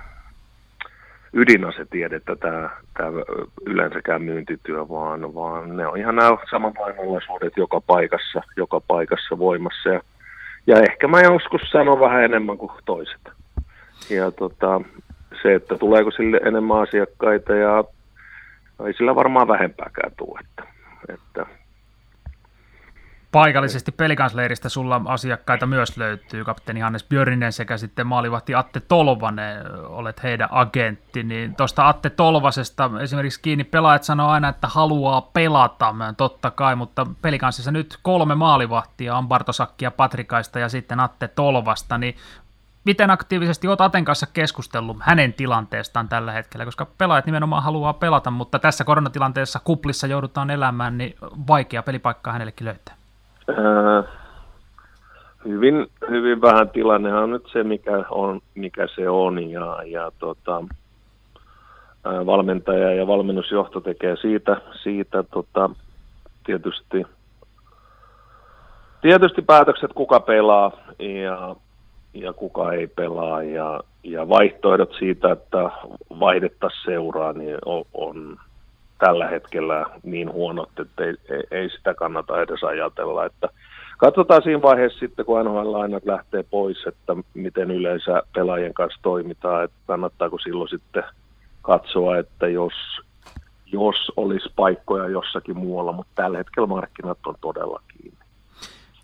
ydinasetiedettä 1.33 2.35
tämä, 2.35 2.69
tämä 2.97 3.09
yleensäkään 3.65 4.21
myyntityö, 4.21 4.89
vaan, 4.89 5.35
vaan 5.35 5.77
ne 5.77 5.87
on 5.87 5.97
ihan 5.97 6.15
nämä 6.15 6.37
samanpainolaisuudet 6.51 7.57
joka 7.57 7.81
paikassa, 7.81 8.41
joka 8.57 8.81
paikassa 8.87 9.37
voimassa. 9.37 9.89
Ja, 9.89 10.01
ja 10.67 10.79
ehkä 10.79 11.07
mä 11.07 11.21
joskus 11.21 11.61
sanon 11.71 11.99
vähän 11.99 12.23
enemmän 12.23 12.57
kuin 12.57 12.71
toiset. 12.85 13.21
Ja 14.09 14.31
tota, 14.31 14.81
se, 15.41 15.55
että 15.55 15.77
tuleeko 15.77 16.11
sille 16.11 16.37
enemmän 16.37 16.81
asiakkaita 16.81 17.55
ja 17.55 17.83
ei 18.85 18.93
sillä 18.93 19.15
varmaan 19.15 19.47
vähempääkään 19.47 20.11
tule. 20.17 20.39
Että 20.39 20.74
Paikallisesti 23.35 23.91
pelikansleiristä 23.91 24.69
sulla 24.69 25.01
asiakkaita 25.05 25.65
myös 25.65 25.97
löytyy, 25.97 26.43
kapteeni 26.43 26.79
Hannes 26.79 27.03
Björninen 27.03 27.53
sekä 27.53 27.77
sitten 27.77 28.07
maalivahti 28.07 28.55
Atte 28.55 28.79
Tolvanen, 28.79 29.57
olet 29.87 30.23
heidän 30.23 30.47
agentti, 30.51 31.23
niin 31.23 31.55
tuosta 31.55 31.87
Atte 31.87 32.09
Tolvasesta 32.09 32.91
esimerkiksi 33.01 33.41
kiinni 33.41 33.63
pelaajat 33.63 34.03
sanoo 34.03 34.29
aina, 34.29 34.49
että 34.49 34.67
haluaa 34.67 35.21
pelata, 35.21 35.95
totta 36.17 36.51
kai, 36.51 36.75
mutta 36.75 37.07
pelikanssissa 37.21 37.71
nyt 37.71 37.99
kolme 38.01 38.35
maalivahtia 38.35 39.17
on 39.17 39.27
Bartosakkia, 39.27 39.91
Patrikaista 39.91 40.59
ja 40.59 40.69
sitten 40.69 40.99
Atte 40.99 41.27
Tolvasta, 41.27 41.97
niin 41.97 42.15
miten 42.83 43.09
aktiivisesti 43.09 43.67
olet 43.67 43.81
Aten 43.81 44.05
kanssa 44.05 44.27
keskustellut 44.33 44.97
hänen 44.99 45.33
tilanteestaan 45.33 46.09
tällä 46.09 46.31
hetkellä, 46.31 46.65
koska 46.65 46.85
pelaajat 46.97 47.25
nimenomaan 47.25 47.63
haluaa 47.63 47.93
pelata, 47.93 48.31
mutta 48.31 48.59
tässä 48.59 48.83
koronatilanteessa 48.83 49.59
kuplissa 49.63 50.07
joudutaan 50.07 50.49
elämään, 50.49 50.97
niin 50.97 51.15
vaikea 51.47 51.83
pelipaikkaa 51.83 52.33
hänellekin 52.33 52.65
löytää. 52.65 52.95
Äh, 53.49 54.05
hyvin, 55.45 55.87
hyvin 56.09 56.41
vähän 56.41 56.69
tilanne 56.69 57.13
on 57.13 57.31
nyt 57.31 57.47
se, 57.51 57.63
mikä, 57.63 58.05
on, 58.09 58.41
mikä 58.55 58.87
se 58.95 59.09
on. 59.09 59.49
Ja, 59.49 59.83
ja 59.85 60.11
tota, 60.19 60.63
äh, 62.07 62.25
valmentaja 62.25 62.93
ja 62.93 63.07
valmennusjohto 63.07 63.81
tekee 63.81 64.15
siitä, 64.15 64.61
siitä 64.83 65.23
tota, 65.23 65.69
tietysti, 66.45 67.05
tietysti 69.01 69.41
päätökset, 69.41 69.93
kuka 69.93 70.19
pelaa 70.19 70.71
ja, 70.99 71.55
ja 72.13 72.33
kuka 72.33 72.73
ei 72.73 72.87
pelaa. 72.87 73.43
Ja, 73.43 73.81
ja 74.03 74.29
vaihtoehdot 74.29 74.93
siitä, 74.99 75.31
että 75.31 75.69
vaihdettaisiin 76.19 76.85
seuraa, 76.85 77.33
niin 77.33 77.57
on, 77.65 77.85
on 77.93 78.37
tällä 78.97 79.27
hetkellä 79.27 79.85
niin 80.03 80.31
huonot, 80.31 80.79
että 80.79 81.03
ei, 81.03 81.15
ei, 81.51 81.69
sitä 81.69 81.93
kannata 81.93 82.41
edes 82.41 82.63
ajatella. 82.63 83.25
Että 83.25 83.49
katsotaan 83.97 84.41
siinä 84.41 84.61
vaiheessa 84.61 84.99
sitten, 84.99 85.25
kun 85.25 85.45
NHL-lainat 85.45 86.05
lähtee 86.05 86.43
pois, 86.43 86.85
että 86.87 87.15
miten 87.33 87.71
yleensä 87.71 88.23
pelaajien 88.33 88.73
kanssa 88.73 88.99
toimitaan, 89.03 89.63
että 89.63 89.77
kannattaako 89.87 90.37
silloin 90.39 90.69
sitten 90.69 91.03
katsoa, 91.61 92.17
että 92.17 92.47
jos, 92.47 92.73
jos 93.65 94.11
olisi 94.17 94.49
paikkoja 94.55 95.09
jossakin 95.09 95.57
muualla, 95.57 95.91
mutta 95.91 96.11
tällä 96.15 96.37
hetkellä 96.37 96.67
markkinat 96.67 97.17
on 97.25 97.35
todella 97.41 97.81
kiinni 97.87 98.24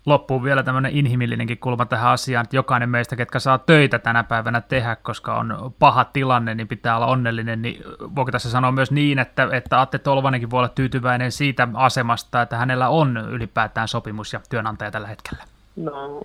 loppuun 0.06 0.44
vielä 0.44 0.62
tämmöinen 0.62 0.92
inhimillinenkin 0.92 1.58
kulma 1.58 1.86
tähän 1.86 2.10
asiaan, 2.10 2.44
että 2.44 2.56
jokainen 2.56 2.88
meistä, 2.88 3.16
ketkä 3.16 3.38
saa 3.38 3.58
töitä 3.58 3.98
tänä 3.98 4.24
päivänä 4.24 4.60
tehdä, 4.60 4.96
koska 5.02 5.34
on 5.34 5.72
paha 5.78 6.04
tilanne, 6.04 6.54
niin 6.54 6.68
pitää 6.68 6.96
olla 6.96 7.06
onnellinen, 7.06 7.62
niin 7.62 7.82
voiko 8.16 8.30
tässä 8.30 8.50
sanoa 8.50 8.72
myös 8.72 8.90
niin, 8.90 9.18
että, 9.18 9.48
että 9.52 9.80
Atte 9.80 9.98
Tolvanenkin 9.98 10.50
voi 10.50 10.58
olla 10.58 10.68
tyytyväinen 10.68 11.32
siitä 11.32 11.68
asemasta, 11.74 12.42
että 12.42 12.56
hänellä 12.56 12.88
on 12.88 13.28
ylipäätään 13.30 13.88
sopimus 13.88 14.32
ja 14.32 14.40
työnantaja 14.50 14.90
tällä 14.90 15.08
hetkellä? 15.08 15.44
No, 15.76 16.22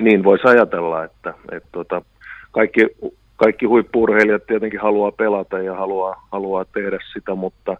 niin 0.00 0.24
voisi 0.24 0.48
ajatella, 0.48 1.04
että, 1.04 1.34
että 1.52 1.68
tota, 1.72 2.02
kaikki, 2.50 2.88
kaikki 3.36 3.66
huippurheilijat 3.66 4.46
tietenkin 4.46 4.80
haluaa 4.80 5.12
pelata 5.12 5.58
ja 5.58 5.74
haluaa, 5.74 6.26
haluaa 6.32 6.64
tehdä 6.64 6.98
sitä, 7.12 7.34
mutta, 7.34 7.76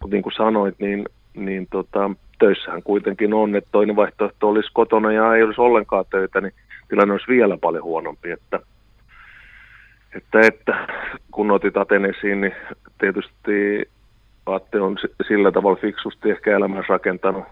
mutta 0.00 0.14
niin 0.14 0.22
kuin 0.22 0.32
sanoit, 0.32 0.74
niin, 0.78 1.04
niin 1.34 1.66
tota, 1.70 2.10
töissähän 2.38 2.82
kuitenkin 2.82 3.34
on, 3.34 3.56
että 3.56 3.68
toinen 3.72 3.96
vaihtoehto 3.96 4.48
olisi 4.48 4.70
kotona 4.72 5.12
ja 5.12 5.34
ei 5.34 5.42
olisi 5.42 5.60
ollenkaan 5.60 6.04
töitä, 6.10 6.40
niin 6.40 6.52
tilanne 6.88 7.12
olisi 7.12 7.28
vielä 7.28 7.56
paljon 7.56 7.84
huonompi, 7.84 8.30
että, 8.30 8.60
että, 10.16 10.40
että 10.40 10.86
kun 11.30 11.50
otit 11.50 11.76
Atenesiin, 11.76 12.40
niin 12.40 12.54
tietysti 12.98 13.88
Atte 14.46 14.80
on 14.80 14.96
sillä 15.28 15.52
tavalla 15.52 15.80
fiksusti 15.80 16.30
ehkä 16.30 16.56
elämänsä 16.56 16.86
rakentanut, 16.88 17.44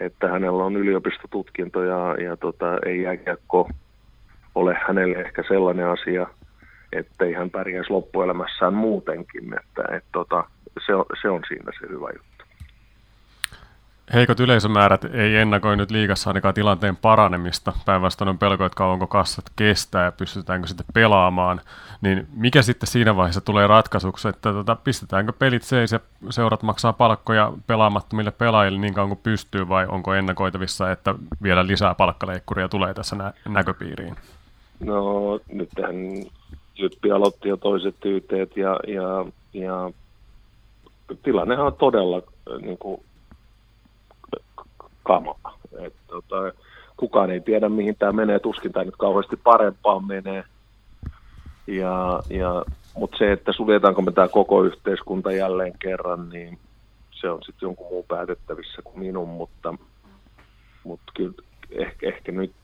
että 0.00 0.28
hänellä 0.28 0.64
on 0.64 0.76
yliopistotutkinto 0.76 1.82
ja, 1.82 2.16
ja 2.22 2.36
tota, 2.36 2.78
ei 2.86 3.02
jääkiekko 3.02 3.68
ole 4.54 4.76
hänelle 4.88 5.16
ehkä 5.16 5.42
sellainen 5.48 5.86
asia, 5.86 6.26
että 6.92 7.24
hän 7.38 7.50
pärjäisi 7.50 7.90
loppuelämässään 7.90 8.74
muutenkin, 8.74 9.54
että 9.54 9.96
et, 9.96 10.04
tota, 10.12 10.44
se, 10.86 10.94
on, 10.94 11.04
se 11.22 11.28
on 11.28 11.42
siinä 11.48 11.72
se 11.80 11.88
hyvä 11.88 12.08
juttu 12.14 12.33
heikot 14.12 14.40
yleisömäärät 14.40 15.04
ei 15.04 15.36
ennakoi 15.36 15.76
nyt 15.76 15.90
liigassa 15.90 16.30
ainakaan 16.30 16.54
tilanteen 16.54 16.96
paranemista. 16.96 17.72
Päinvastoin 17.84 18.28
on 18.28 18.38
pelko, 18.38 18.64
että 18.64 18.76
kauanko 18.76 19.06
kassat 19.06 19.44
kestää 19.56 20.04
ja 20.04 20.12
pystytäänkö 20.12 20.68
sitten 20.68 20.86
pelaamaan. 20.94 21.60
Niin 22.00 22.26
mikä 22.36 22.62
sitten 22.62 22.86
siinä 22.86 23.16
vaiheessa 23.16 23.40
tulee 23.40 23.66
ratkaisuksi, 23.66 24.28
että 24.28 24.52
tota, 24.52 24.76
pistetäänkö 24.84 25.32
pelit 25.32 25.62
seis 25.62 25.92
ja 25.92 26.00
seurat 26.30 26.62
maksaa 26.62 26.92
palkkoja 26.92 27.52
pelaamattomille 27.66 28.30
pelaajille 28.30 28.78
niin 28.78 28.94
kauan 28.94 29.08
kuin 29.08 29.20
pystyy 29.22 29.68
vai 29.68 29.86
onko 29.86 30.14
ennakoitavissa, 30.14 30.90
että 30.92 31.14
vielä 31.42 31.66
lisää 31.66 31.94
palkkaleikkuria 31.94 32.68
tulee 32.68 32.94
tässä 32.94 33.16
nä- 33.16 33.32
näköpiiriin? 33.48 34.16
No 34.80 35.40
nyt 35.52 35.68
tähän 35.74 35.96
Jyppi 36.78 37.10
aloitti 37.10 37.48
jo 37.48 37.56
toiset 37.56 37.94
tyyteet 38.00 38.56
ja, 38.56 38.80
ja, 38.86 39.26
ja 39.52 39.90
tilannehan 41.22 41.66
on 41.66 41.76
todella 41.76 42.22
niin 42.60 42.78
kuin 42.78 43.00
kamaa. 45.04 45.58
Et, 45.78 45.94
tota, 46.06 46.52
kukaan 46.96 47.30
ei 47.30 47.40
tiedä, 47.40 47.68
mihin 47.68 47.96
tämä 47.98 48.12
menee, 48.12 48.38
tuskin 48.38 48.72
tämä 48.72 48.84
nyt 48.84 48.96
kauheasti 48.96 49.36
parempaan 49.36 50.06
menee. 50.06 50.44
Ja, 51.66 52.22
ja, 52.30 52.64
Mutta 52.96 53.16
se, 53.18 53.32
että 53.32 53.52
suljetaanko 53.52 54.02
me 54.02 54.12
tämä 54.12 54.28
koko 54.28 54.62
yhteiskunta 54.62 55.32
jälleen 55.32 55.72
kerran, 55.78 56.28
niin 56.28 56.58
se 57.10 57.30
on 57.30 57.42
sitten 57.42 57.66
jonkun 57.66 57.86
muun 57.90 58.04
päätettävissä 58.08 58.82
kuin 58.82 58.98
minun, 58.98 59.28
mutta, 59.28 59.74
mutta 60.84 61.12
kyllä 61.16 61.34
ehkä, 61.70 62.08
ehkä 62.08 62.32
nyt, 62.32 62.54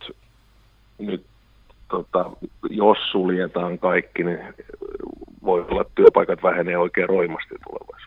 nyt 0.99 1.27
tota, 1.91 2.31
jos 2.71 2.99
suljetaan 3.13 3.79
kaikki, 3.79 4.25
niin 4.25 4.39
voi 5.43 5.61
olla, 5.71 5.81
että 5.81 5.93
työpaikat 5.95 6.43
vähenee 6.43 6.79
oikein 6.79 7.09
roimasti 7.09 7.55
tulevaisuudessa. 7.65 8.00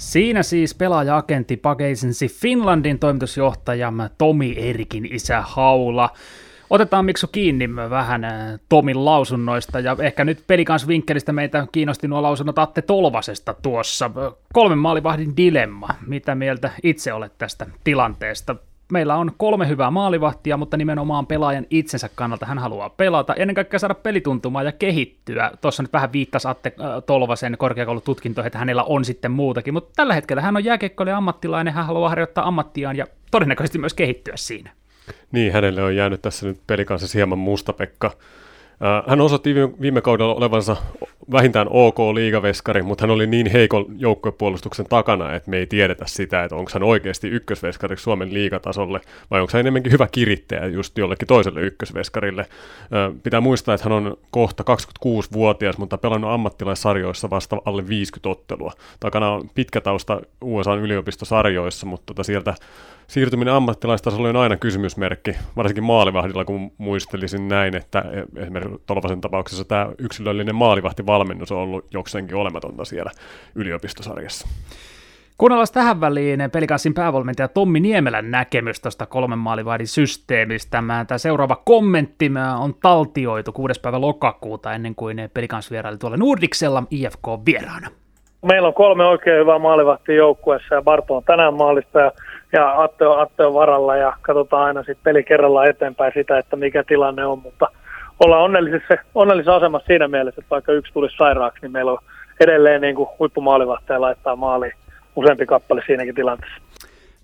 Siinä 0.00 0.42
siis 0.42 0.74
pelaaja-agentti 0.74 1.56
Pageisensi 1.56 2.28
Finlandin 2.28 2.98
toimitusjohtaja 2.98 3.92
Tomi 4.18 4.54
Erikin 4.58 5.08
isä 5.14 5.40
Haula. 5.40 6.10
Otetaan 6.70 7.04
Miksu 7.04 7.26
kiinni 7.26 7.76
vähän 7.76 8.24
äh, 8.24 8.60
Tomin 8.68 9.04
lausunnoista 9.04 9.80
ja 9.80 9.96
ehkä 10.00 10.24
nyt 10.24 10.44
pelikans 10.46 10.88
vinkkelistä 10.88 11.32
meitä 11.32 11.66
kiinnosti 11.72 12.08
nuo 12.08 12.22
lausunnot 12.22 12.58
Atte 12.58 12.82
Tolvasesta 12.82 13.54
tuossa. 13.54 14.10
Kolmen 14.52 14.78
maalivahdin 14.78 15.36
dilemma. 15.36 15.88
Mitä 16.06 16.34
mieltä 16.34 16.70
itse 16.82 17.12
olet 17.12 17.38
tästä 17.38 17.66
tilanteesta? 17.84 18.56
Meillä 18.90 19.16
on 19.16 19.32
kolme 19.36 19.68
hyvää 19.68 19.90
maalivahtia, 19.90 20.56
mutta 20.56 20.76
nimenomaan 20.76 21.26
pelaajan 21.26 21.66
itsensä 21.70 22.10
kannalta 22.14 22.46
hän 22.46 22.58
haluaa 22.58 22.90
pelata, 22.90 23.34
ennen 23.34 23.54
kaikkea 23.54 23.78
saada 23.78 23.94
pelituntumaa 23.94 24.62
ja 24.62 24.72
kehittyä. 24.72 25.50
Tuossa 25.60 25.82
nyt 25.82 25.92
vähän 25.92 26.12
viittasi 26.12 26.48
Atte 26.48 26.72
äh, 26.80 27.02
Tolvasen 27.06 27.56
korkeakoulututkintoihin, 27.58 28.46
että 28.46 28.58
hänellä 28.58 28.82
on 28.84 29.04
sitten 29.04 29.30
muutakin, 29.30 29.74
mutta 29.74 29.92
tällä 29.96 30.14
hetkellä 30.14 30.42
hän 30.42 30.56
on 30.56 30.64
jääkiekkoilija 30.64 31.16
ammattilainen, 31.16 31.74
hän 31.74 31.86
haluaa 31.86 32.08
harjoittaa 32.08 32.48
ammattiaan 32.48 32.96
ja 32.96 33.06
todennäköisesti 33.30 33.78
myös 33.78 33.94
kehittyä 33.94 34.34
siinä. 34.36 34.70
Niin, 35.32 35.52
hänelle 35.52 35.82
on 35.82 35.96
jäänyt 35.96 36.22
tässä 36.22 36.46
nyt 36.46 36.60
pelikanssa 36.66 37.18
hieman 37.18 37.38
mustapekka 37.38 38.10
hän 39.06 39.20
osoitti 39.20 39.54
viime 39.80 40.00
kaudella 40.00 40.34
olevansa 40.34 40.76
vähintään 41.32 41.66
ok 41.70 41.98
liigaveskari, 41.98 42.82
mutta 42.82 43.02
hän 43.02 43.10
oli 43.10 43.26
niin 43.26 43.46
heikon 43.46 43.86
joukkuepuolustuksen 43.98 44.86
takana, 44.88 45.34
että 45.34 45.50
me 45.50 45.56
ei 45.56 45.66
tiedetä 45.66 46.04
sitä, 46.08 46.44
että 46.44 46.56
onko 46.56 46.70
hän 46.74 46.82
oikeasti 46.82 47.28
ykkösveskariksi 47.28 48.02
Suomen 48.02 48.34
liigatasolle, 48.34 49.00
vai 49.30 49.40
onko 49.40 49.50
hän 49.52 49.60
enemmänkin 49.60 49.92
hyvä 49.92 50.08
kirittäjä 50.12 50.66
just 50.66 50.98
jollekin 50.98 51.28
toiselle 51.28 51.60
ykkösveskarille. 51.60 52.46
Pitää 53.22 53.40
muistaa, 53.40 53.74
että 53.74 53.88
hän 53.88 53.92
on 53.92 54.16
kohta 54.30 54.64
26-vuotias, 55.06 55.78
mutta 55.78 55.98
pelannut 55.98 56.30
ammattilaissarjoissa 56.30 57.30
vasta 57.30 57.56
alle 57.64 57.88
50 57.88 58.28
ottelua. 58.28 58.72
Takana 59.00 59.30
on 59.30 59.50
pitkä 59.54 59.80
tausta 59.80 60.20
USA 60.40 60.74
yliopistosarjoissa, 60.74 61.86
mutta 61.86 62.06
tota 62.06 62.22
sieltä 62.22 62.54
siirtyminen 63.10 63.54
ammattilaistasolle 63.54 64.28
on 64.28 64.36
aina 64.36 64.56
kysymysmerkki, 64.56 65.36
varsinkin 65.56 65.84
maalivahdilla, 65.84 66.44
kun 66.44 66.72
muistelisin 66.78 67.48
näin, 67.48 67.76
että 67.76 68.04
esimerkiksi 68.36 68.82
Tolvasen 68.86 69.20
tapauksessa 69.20 69.64
tämä 69.64 69.88
yksilöllinen 69.98 70.54
maalivahtivalmennus 70.54 71.52
on 71.52 71.58
ollut 71.58 71.86
jokseenkin 71.94 72.36
olematonta 72.36 72.84
siellä 72.84 73.10
yliopistosarjassa. 73.54 74.48
Kuunnellaan 75.38 75.68
tähän 75.72 76.00
väliin 76.00 76.40
pelikanssin 76.52 76.94
päävalmentaja 76.94 77.48
Tommi 77.48 77.80
Niemelän 77.80 78.30
näkemys 78.30 78.80
tuosta 78.80 79.06
kolmen 79.06 79.38
maalivahdin 79.38 79.86
systeemistä. 79.86 80.70
Tämä 81.06 81.18
seuraava 81.18 81.62
kommentti 81.64 82.30
on 82.58 82.74
taltioitu 82.74 83.52
6. 83.52 83.80
päivä 83.80 84.00
lokakuuta 84.00 84.72
ennen 84.72 84.94
kuin 84.94 85.30
pelikans 85.34 85.70
vieraili 85.70 85.98
tuolla 85.98 86.16
Nordiksella 86.16 86.82
IFK 86.90 87.26
vieraana. 87.46 87.88
Meillä 88.42 88.68
on 88.68 88.74
kolme 88.74 89.04
oikein 89.04 89.40
hyvää 89.40 89.58
maalivahtia 89.58 90.14
joukkueessa 90.14 90.74
ja 90.74 90.82
Barto 90.82 91.16
on 91.16 91.24
tänään 91.24 91.54
maalista 91.54 92.00
ja 92.00 92.12
ja 92.52 92.82
Atte 92.82 93.06
on, 93.06 93.20
Atte 93.20 93.44
on 93.44 93.54
varalla 93.54 93.96
ja 93.96 94.16
katsotaan 94.22 94.64
aina 94.66 94.80
sitten 94.80 95.04
peli 95.04 95.24
kerrallaan 95.24 95.70
eteenpäin 95.70 96.12
sitä, 96.14 96.38
että 96.38 96.56
mikä 96.56 96.84
tilanne 96.84 97.26
on, 97.26 97.38
mutta 97.38 97.66
ollaan 98.20 98.42
onnellisessa, 98.42 98.94
onnellisessa 99.14 99.56
asemassa 99.56 99.86
siinä 99.86 100.08
mielessä, 100.08 100.40
että 100.40 100.50
vaikka 100.50 100.72
yksi 100.72 100.92
tulisi 100.92 101.16
sairaaksi, 101.16 101.62
niin 101.62 101.72
meillä 101.72 101.92
on 101.92 101.98
edelleen 102.40 102.80
niin 102.80 102.94
kuin 102.94 103.08
huippumaalivahteja 103.18 104.00
laittaa 104.00 104.36
maaliin 104.36 104.72
useampi 105.16 105.46
kappale 105.46 105.82
siinäkin 105.86 106.14
tilanteessa. 106.14 106.62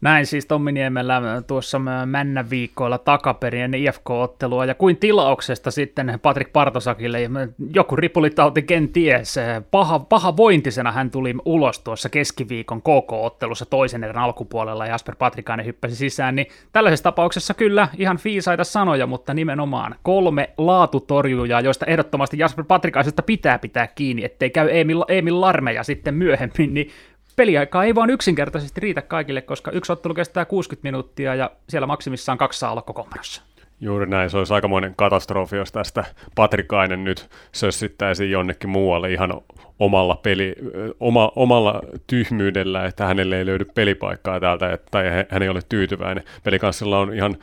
Näin 0.07 0.27
siis 0.27 0.47
Tommi 0.47 0.73
Niemellä 0.73 1.23
tuossa 1.47 1.79
männä 2.07 2.51
viikoilla 2.51 2.99
takaperin 2.99 3.63
ennen 3.63 3.81
IFK-ottelua, 3.81 4.65
ja 4.65 4.75
kuin 4.75 4.97
tilauksesta 4.97 5.71
sitten 5.71 6.19
Patrik 6.23 6.53
Partosakille, 6.53 7.19
joku 7.75 7.97
ripulitauti 7.97 8.63
kenties, 8.63 9.37
paha, 9.71 9.99
paha 9.99 10.37
vointisena 10.37 10.93
hän 10.93 11.11
tuli 11.11 11.35
ulos 11.45 11.79
tuossa 11.79 12.09
keskiviikon 12.09 12.83
KK-ottelussa 12.83 13.67
toisen 13.67 14.05
erän 14.05 14.19
alkupuolella, 14.19 14.87
ja 14.87 14.93
Jasper 14.93 15.17
Patrikainen 15.19 15.67
hyppäsi 15.67 15.97
sisään, 15.97 16.37
niin 16.37 16.47
tällaisessa 16.73 17.05
tapauksessa 17.05 17.55
kyllä 17.55 17.89
ihan 17.99 18.17
fiisaita 18.17 18.65
sanoja, 18.65 19.07
mutta 19.07 19.35
nimenomaan 19.35 19.95
kolme 20.03 20.51
laatutorjujaa, 20.59 21.61
joista 21.61 21.87
ehdottomasti 21.87 22.39
Jasper 22.39 22.65
Patrikaisesta 22.65 23.23
pitää 23.23 23.59
pitää 23.59 23.87
kiinni, 23.87 24.25
ettei 24.25 24.51
käy 24.51 24.69
Emil, 24.73 25.05
Emil 25.09 25.41
Larmeja 25.41 25.83
sitten 25.83 26.15
myöhemmin, 26.15 26.75
niin 26.75 26.91
peliaikaa 27.37 27.85
ei 27.85 27.95
vaan 27.95 28.11
yksinkertaisesti 28.11 28.81
riitä 28.81 29.03
kaikille, 29.03 29.43
koska 29.43 29.71
yksi 29.71 29.93
ottelu 29.93 30.15
kestää 30.15 30.45
60 30.45 30.89
minuuttia 30.89 31.35
ja 31.35 31.51
siellä 31.69 31.87
maksimissaan 31.87 32.39
kaksi 32.39 32.59
saa 32.59 32.71
olla 32.71 32.83
koko 32.83 33.09
Juuri 33.81 34.07
näin, 34.07 34.31
se 34.31 34.39
olisi 34.39 34.55
aikamoinen 34.55 34.95
katastrofi, 34.97 35.57
jos 35.57 35.73
tästä 35.73 36.05
Patrikainen 36.35 37.05
nyt 37.05 37.29
sössittäisi 37.53 38.31
jonnekin 38.31 38.71
muualle 38.71 39.13
ihan 39.13 39.41
omalla, 39.79 40.21
peli, 40.23 40.55
oma, 41.01 41.33
omalla 41.37 41.81
tyhmyydellä, 42.07 42.85
että 42.85 43.07
hänelle 43.07 43.39
ei 43.39 43.47
löydy 43.47 43.65
pelipaikkaa 43.65 44.41
täältä, 44.41 44.79
tai 44.91 45.05
hän 45.31 45.43
ei 45.43 45.49
ole 45.49 45.61
tyytyväinen. 45.69 46.25
Pelikanssilla 46.43 46.99
on 46.99 47.15
ihan 47.15 47.37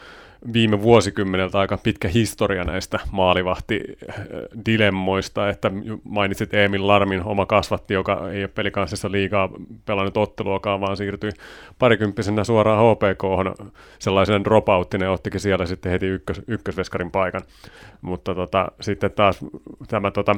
viime 0.54 0.82
vuosikymmeneltä 0.82 1.60
aika 1.60 1.78
pitkä 1.78 2.08
historia 2.08 2.64
näistä 2.64 3.00
maalivahtidilemmoista, 3.12 5.50
että 5.50 5.72
mainitsit 6.04 6.54
Emil 6.54 6.88
Larmin 6.88 7.24
oma 7.24 7.46
kasvatti, 7.46 7.94
joka 7.94 8.32
ei 8.32 8.44
ole 8.44 8.48
pelikanssissa 8.48 9.12
liikaa 9.12 9.50
pelannut 9.86 10.18
otteluakaan, 10.18 10.82
vaan 10.82 10.98
siirtyi 10.98 11.32
parikymppisenä 11.80 12.44
suoraan 12.44 12.96
HPK 12.96 13.24
sellaisen 14.00 14.44
dropouttinen, 14.44 15.10
ottikin 15.10 15.40
siellä 15.40 15.66
sitten 15.66 15.92
heti 15.92 16.06
ykkös, 16.06 16.42
ykkösveskarin 16.48 17.12
paikan. 17.12 17.42
Mutta 18.02 18.36
tota, 18.36 18.72
sitten 18.82 19.12
taas 19.12 19.40
tämä 19.88 20.12
tota, 20.12 20.36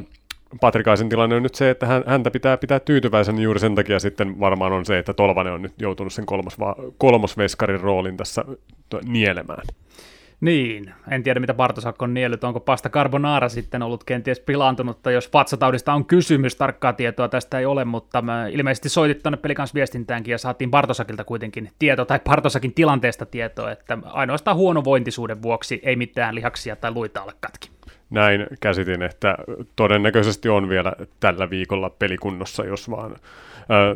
Patrikaisen 0.62 1.10
tilanne 1.10 1.36
on 1.36 1.44
nyt 1.44 1.56
se, 1.56 1.70
että 1.70 1.86
hän, 1.86 2.04
häntä 2.08 2.32
pitää 2.32 2.58
pitää 2.58 2.80
tyytyväisen 2.80 3.40
juuri 3.40 3.60
sen 3.60 3.76
takia 3.76 4.00
sitten 4.00 4.40
varmaan 4.40 4.74
on 4.74 4.86
se, 4.86 5.00
että 5.00 5.14
Tolvanen 5.14 5.54
on 5.54 5.62
nyt 5.62 5.74
joutunut 5.82 6.14
sen 6.14 6.26
kolmos, 6.26 6.58
kolmosveskarin 6.98 7.82
roolin 7.82 8.18
tässä 8.18 8.46
nielemään. 9.06 9.64
Niin, 10.42 10.94
en 11.12 11.24
tiedä 11.24 11.40
mitä 11.40 11.54
Bartosak 11.54 12.02
on 12.02 12.14
niellyt, 12.14 12.44
onko 12.44 12.60
pasta 12.60 12.90
carbonara 12.90 13.50
sitten 13.50 13.82
ollut 13.82 14.04
kenties 14.04 14.40
pilaantunutta, 14.40 15.12
jos 15.12 15.34
vatsataudista 15.34 15.94
on 15.94 16.06
kysymys, 16.06 16.56
tarkkaa 16.56 16.94
tietoa 16.94 17.28
tästä 17.28 17.60
ei 17.60 17.66
ole, 17.66 17.86
mutta 17.86 18.22
mä 18.22 18.48
ilmeisesti 18.48 18.90
soitit 18.90 19.24
tuonne 19.24 19.38
pelikans 19.38 19.74
viestintäänkin 19.74 20.32
ja 20.32 20.38
saatiin 20.38 20.72
Bartosakilta 20.72 21.24
kuitenkin 21.24 21.70
tieto, 21.80 22.06
tai 22.06 22.20
Bartosakin 22.20 22.74
tilanteesta 22.74 23.26
tietoa, 23.26 23.72
että 23.72 23.98
ainoastaan 24.04 24.58
huonovointisuuden 24.58 25.42
vuoksi 25.42 25.80
ei 25.84 25.96
mitään 25.96 26.36
lihaksia 26.36 26.76
tai 26.76 26.92
luita 26.92 27.24
ole 27.24 27.34
katki. 27.40 27.75
Näin 28.10 28.48
käsitin, 28.60 29.02
että 29.02 29.38
todennäköisesti 29.76 30.50
on 30.50 30.70
vielä 30.70 30.94
tällä 31.20 31.50
viikolla 31.50 31.90
pelikunnossa, 31.90 32.66
jos 32.66 32.90
vaan 32.90 33.16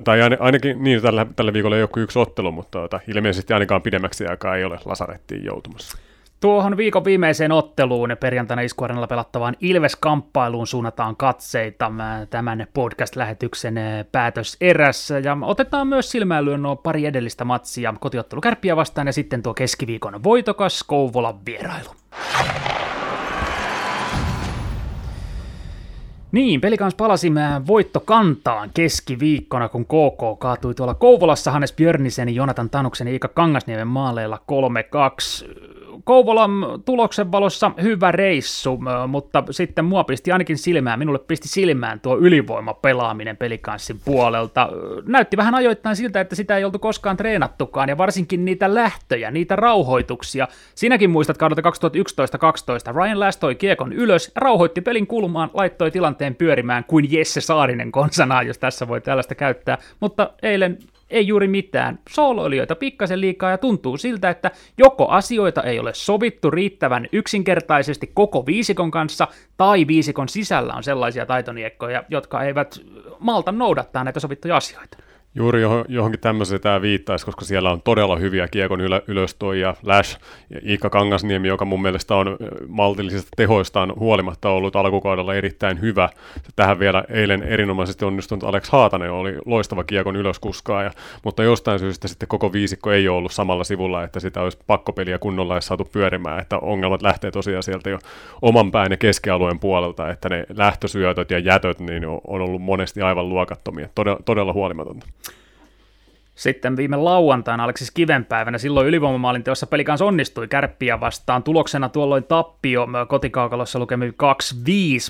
tai 0.03 0.19
ainakin 0.39 0.83
niin, 0.83 1.01
tällä, 1.01 1.25
tällä 1.35 1.53
viikolla 1.53 1.75
ei 1.75 1.83
ole 1.83 2.03
yksi 2.03 2.19
ottelu, 2.19 2.51
mutta 2.51 2.79
ilmeisesti 3.07 3.53
ainakaan 3.53 3.81
pidemmäksi 3.81 4.27
aikaa 4.27 4.55
ei 4.55 4.63
ole 4.63 4.79
lasarettiin 4.85 5.45
joutumassa. 5.45 5.97
Tuohon 6.39 6.77
viikon 6.77 7.05
viimeiseen 7.05 7.51
otteluun 7.51 8.17
perjantaina 8.19 8.61
iskuarenalla 8.61 9.07
pelattavaan 9.07 9.55
Ilves-kamppailuun 9.61 10.67
suunnataan 10.67 11.15
katseita 11.15 11.91
tämän 12.29 12.67
podcast-lähetyksen 12.73 13.75
päätös 14.11 14.57
erässä. 14.61 15.19
Ja 15.19 15.37
otetaan 15.41 15.87
myös 15.87 16.11
silmäilyyn 16.11 16.61
nuo 16.61 16.75
pari 16.75 17.05
edellistä 17.05 17.45
matsia, 17.45 17.93
kotiottelu 17.99 18.41
Kärppiä 18.41 18.75
vastaan 18.75 19.07
ja 19.07 19.13
sitten 19.13 19.43
tuo 19.43 19.53
keskiviikon 19.53 20.23
voitokas 20.23 20.83
Kouvolan 20.83 21.45
vierailu. 21.45 21.89
Niin, 26.31 26.61
pelikans 26.61 26.95
palasimme 26.95 27.41
voittokantaan 27.67 28.69
keskiviikkona, 28.73 29.69
kun 29.69 29.85
KK 29.85 30.39
kaatui 30.39 30.75
tuolla 30.75 30.93
Kouvolassa 30.93 31.51
Hannes 31.51 31.73
Björnisen, 31.73 32.35
Jonatan 32.35 32.69
Tanuksen 32.69 33.07
ja 33.07 33.13
Iika 33.13 33.27
Kangasniemen 33.27 33.87
maaleilla 33.87 34.39
3-2. 35.45 35.49
Kouvolan 36.03 36.51
tuloksen 36.85 37.31
valossa 37.31 37.71
hyvä 37.81 38.11
reissu, 38.11 38.79
mutta 39.07 39.43
sitten 39.51 39.85
mua 39.85 40.03
pisti 40.03 40.31
ainakin 40.31 40.57
silmään, 40.57 40.99
minulle 40.99 41.19
pisti 41.19 41.47
silmään 41.47 41.99
tuo 41.99 42.17
ylivoimapelaaminen 42.17 43.37
pelikanssin 43.37 43.99
puolelta. 44.05 44.69
Näytti 45.05 45.37
vähän 45.37 45.55
ajoittain 45.55 45.95
siltä, 45.95 46.21
että 46.21 46.35
sitä 46.35 46.57
ei 46.57 46.63
oltu 46.63 46.79
koskaan 46.79 47.17
treenattukaan, 47.17 47.89
ja 47.89 47.97
varsinkin 47.97 48.45
niitä 48.45 48.75
lähtöjä, 48.75 49.31
niitä 49.31 49.55
rauhoituksia. 49.55 50.47
Sinäkin 50.75 51.09
muistat 51.09 51.37
kaudelta 51.37 51.61
2011-2012, 52.91 52.95
Ryan 52.95 53.19
Lastoi 53.19 53.55
kiekon 53.55 53.93
ylös, 53.93 54.31
rauhoitti 54.35 54.81
pelin 54.81 55.07
kulmaan, 55.07 55.49
laittoi 55.53 55.91
tilanteen 55.91 56.35
pyörimään 56.35 56.83
kuin 56.83 57.11
Jesse 57.11 57.41
Saarinen 57.41 57.91
konsanaan, 57.91 58.47
jos 58.47 58.57
tässä 58.57 58.87
voi 58.87 59.01
tällaista 59.01 59.35
käyttää, 59.35 59.77
mutta 59.99 60.29
eilen 60.41 60.79
ei 61.09 61.27
juuri 61.27 61.47
mitään. 61.47 61.99
Sooloilijoita 62.09 62.75
pikkasen 62.75 63.21
liikaa 63.21 63.51
ja 63.51 63.57
tuntuu 63.57 63.97
siltä, 63.97 64.29
että 64.29 64.51
joko 64.77 65.07
asioita 65.07 65.63
ei 65.63 65.79
ole 65.79 65.93
sovittu 65.93 66.51
riittävän 66.51 67.07
yksinkertaisesti 67.11 68.11
koko 68.13 68.45
viisikon 68.45 68.91
kanssa, 68.91 69.27
tai 69.57 69.87
viisikon 69.87 70.29
sisällä 70.29 70.73
on 70.73 70.83
sellaisia 70.83 71.25
taitoniekkoja, 71.25 72.03
jotka 72.09 72.43
eivät 72.43 72.79
malta 73.19 73.51
noudattaa 73.51 74.03
näitä 74.03 74.19
sovittuja 74.19 74.57
asioita. 74.57 74.97
Juuri 75.35 75.61
johonkin 75.87 76.19
tämmöiseen 76.19 76.61
tämä 76.61 76.81
viittaisi, 76.81 77.25
koska 77.25 77.45
siellä 77.45 77.71
on 77.71 77.81
todella 77.81 78.15
hyviä 78.15 78.47
kiekon 78.47 78.81
ylö, 78.81 79.01
ylöstoja, 79.07 79.75
Lash 79.83 80.19
ja 80.49 80.59
Iikka 80.65 80.89
Kangasniemi, 80.89 81.47
joka 81.47 81.65
mun 81.65 81.81
mielestä 81.81 82.15
on 82.15 82.37
maltillisista 82.67 83.29
tehoistaan 83.35 83.93
huolimatta 83.99 84.49
ollut 84.49 84.75
alkukaudella 84.75 85.35
erittäin 85.35 85.81
hyvä. 85.81 86.09
Tähän 86.55 86.79
vielä 86.79 87.03
eilen 87.09 87.43
erinomaisesti 87.43 88.05
onnistunut 88.05 88.43
Alex 88.43 88.69
Haatanen 88.69 89.11
oli 89.11 89.35
loistava 89.45 89.83
kiekon 89.83 90.15
ylöskuskaaja, 90.15 90.91
mutta 91.23 91.43
jostain 91.43 91.79
syystä 91.79 92.07
sitten 92.07 92.27
koko 92.27 92.53
viisikko 92.53 92.91
ei 92.91 93.07
ole 93.07 93.17
ollut 93.17 93.31
samalla 93.31 93.63
sivulla, 93.63 94.03
että 94.03 94.19
sitä 94.19 94.41
olisi 94.41 94.57
pakkopeliä 94.67 95.19
kunnolla 95.19 95.53
edes 95.53 95.65
saatu 95.65 95.85
pyörimään, 95.85 96.39
että 96.39 96.57
ongelmat 96.57 97.01
lähtee 97.01 97.31
tosiaan 97.31 97.63
sieltä 97.63 97.89
jo 97.89 97.99
oman 98.41 98.71
pään 98.71 98.91
ja 98.91 98.97
keskialueen 98.97 99.59
puolelta, 99.59 100.09
että 100.09 100.29
ne 100.29 100.45
lähtösyötöt 100.55 101.31
ja 101.31 101.39
jätöt 101.39 101.79
niin 101.79 102.05
on 102.07 102.41
ollut 102.41 102.61
monesti 102.61 103.01
aivan 103.01 103.29
luokattomia, 103.29 103.89
todella, 103.95 104.19
todella 104.25 104.53
huolimatonta. 104.53 105.07
Sitten 106.39 106.77
viime 106.77 106.97
lauantaina 106.97 107.63
Aleksis 107.63 107.91
Kivenpäivänä 107.91 108.57
silloin 108.57 108.87
ylivoimamaalin 108.87 109.43
teossa 109.43 109.67
peli 109.67 109.83
kanssa 109.83 110.05
onnistui 110.05 110.47
kärppiä 110.47 110.99
vastaan. 110.99 111.43
Tuloksena 111.43 111.89
tuolloin 111.89 112.23
tappio 112.23 112.87
kotikaukalossa 113.07 113.79
lukemi 113.79 114.09
2-5, 114.09 114.13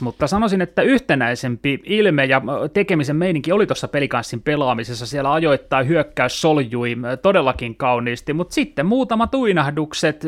mutta 0.02 0.28
sanoisin, 0.28 0.62
että 0.62 0.82
yhtenäisempi 0.82 1.82
ilme 1.86 2.26
ja 2.26 2.42
tekemisen 2.74 3.16
meininki 3.16 3.52
oli 3.52 3.68
tuossa 3.68 3.88
pelikanssin 3.88 4.42
pelaamisessa. 4.42 5.06
Siellä 5.06 5.34
ajoittain 5.34 5.88
hyökkäys 5.88 6.42
soljui 6.42 6.98
todellakin 7.22 7.76
kauniisti, 7.76 8.34
mutta 8.34 8.54
sitten 8.54 8.86
muutama 8.86 9.28
tuinahdukset. 9.28 10.24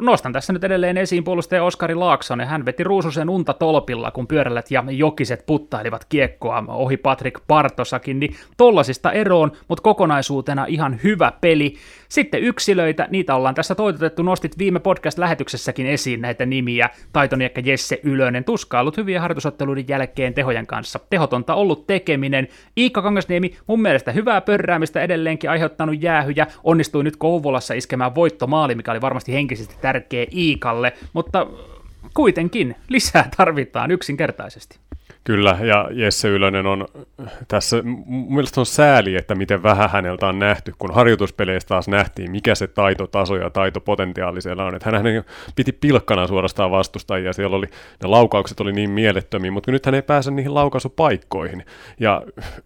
Nostan 0.00 0.32
tässä 0.32 0.52
nyt 0.52 0.64
edelleen 0.64 0.96
esiin 0.96 1.24
puolustaja 1.24 1.64
Oskari 1.64 1.94
Laaksonen. 1.94 2.46
Hän 2.46 2.64
veti 2.64 2.84
ruususen 2.84 3.30
unta 3.30 3.54
tolpilla, 3.54 4.10
kun 4.10 4.26
pyörällät 4.26 4.70
ja 4.70 4.84
jokiset 4.88 5.46
puttailivat 5.46 6.04
kiekkoa 6.08 6.64
ohi 6.68 6.96
Patrick 6.96 7.42
Partosakin, 7.46 8.20
niin 8.20 8.34
tollasista 8.56 9.12
eroon, 9.12 9.52
mutta 9.68 9.82
kokonaisuutena 9.98 10.64
ihan 10.68 11.00
hyvä 11.04 11.32
peli. 11.40 11.74
Sitten 12.08 12.42
yksilöitä, 12.42 13.08
niitä 13.10 13.34
ollaan 13.34 13.54
tässä 13.54 13.74
toitotettu, 13.74 14.22
nostit 14.22 14.58
viime 14.58 14.78
podcast-lähetyksessäkin 14.78 15.86
esiin 15.86 16.20
näitä 16.20 16.46
nimiä, 16.46 16.90
Taitoniekka 17.12 17.60
Jesse 17.64 18.00
Ylönen, 18.02 18.44
tuskaillut 18.44 18.96
hyviä 18.96 19.20
harjoitusotteluiden 19.20 19.84
jälkeen 19.88 20.34
tehojen 20.34 20.66
kanssa. 20.66 21.00
Tehotonta 21.10 21.54
ollut 21.54 21.86
tekeminen. 21.86 22.48
Iikka 22.76 23.02
Kangasniemi, 23.02 23.56
mun 23.66 23.82
mielestä 23.82 24.12
hyvää 24.12 24.40
pörräämistä 24.40 25.02
edelleenkin 25.02 25.50
aiheuttanut 25.50 26.02
jäähyjä, 26.02 26.46
onnistui 26.64 27.04
nyt 27.04 27.16
Kouvolassa 27.16 27.74
iskemään 27.74 28.14
voittomaali, 28.14 28.74
mikä 28.74 28.90
oli 28.90 29.00
varmasti 29.00 29.32
henkisesti 29.32 29.76
tärkeä 29.80 30.26
Iikalle, 30.32 30.92
mutta 31.12 31.46
kuitenkin 32.14 32.76
lisää 32.88 33.28
tarvitaan 33.36 33.90
yksinkertaisesti. 33.90 34.78
Kyllä, 35.28 35.58
ja 35.62 35.88
Jesse 35.92 36.28
Ylönen 36.28 36.66
on 36.66 36.86
tässä, 37.48 37.82
mun 37.82 38.34
mielestä 38.34 38.60
on 38.60 38.66
sääli, 38.66 39.16
että 39.16 39.34
miten 39.34 39.62
vähän 39.62 39.90
häneltä 39.90 40.26
on 40.26 40.38
nähty, 40.38 40.72
kun 40.78 40.94
harjoituspeleissä 40.94 41.68
taas 41.68 41.88
nähtiin, 41.88 42.30
mikä 42.30 42.54
se 42.54 42.66
taitotaso 42.66 43.36
ja 43.36 43.50
taitopotentiaali 43.50 44.42
siellä 44.42 44.64
on. 44.64 44.74
Että 44.74 44.90
hän 44.90 45.24
piti 45.56 45.72
pilkkana 45.72 46.26
suorastaan 46.26 46.70
vastustajia, 46.70 47.32
siellä 47.32 47.56
oli, 47.56 47.66
ne 48.02 48.08
laukaukset 48.08 48.60
oli 48.60 48.72
niin 48.72 48.90
mielettömiä, 48.90 49.50
mutta 49.50 49.70
nyt 49.70 49.86
hän 49.86 49.94
ei 49.94 50.02
pääse 50.02 50.30
niihin 50.30 50.54
laukaisupaikkoihin. 50.54 51.64
Ja 52.00 52.22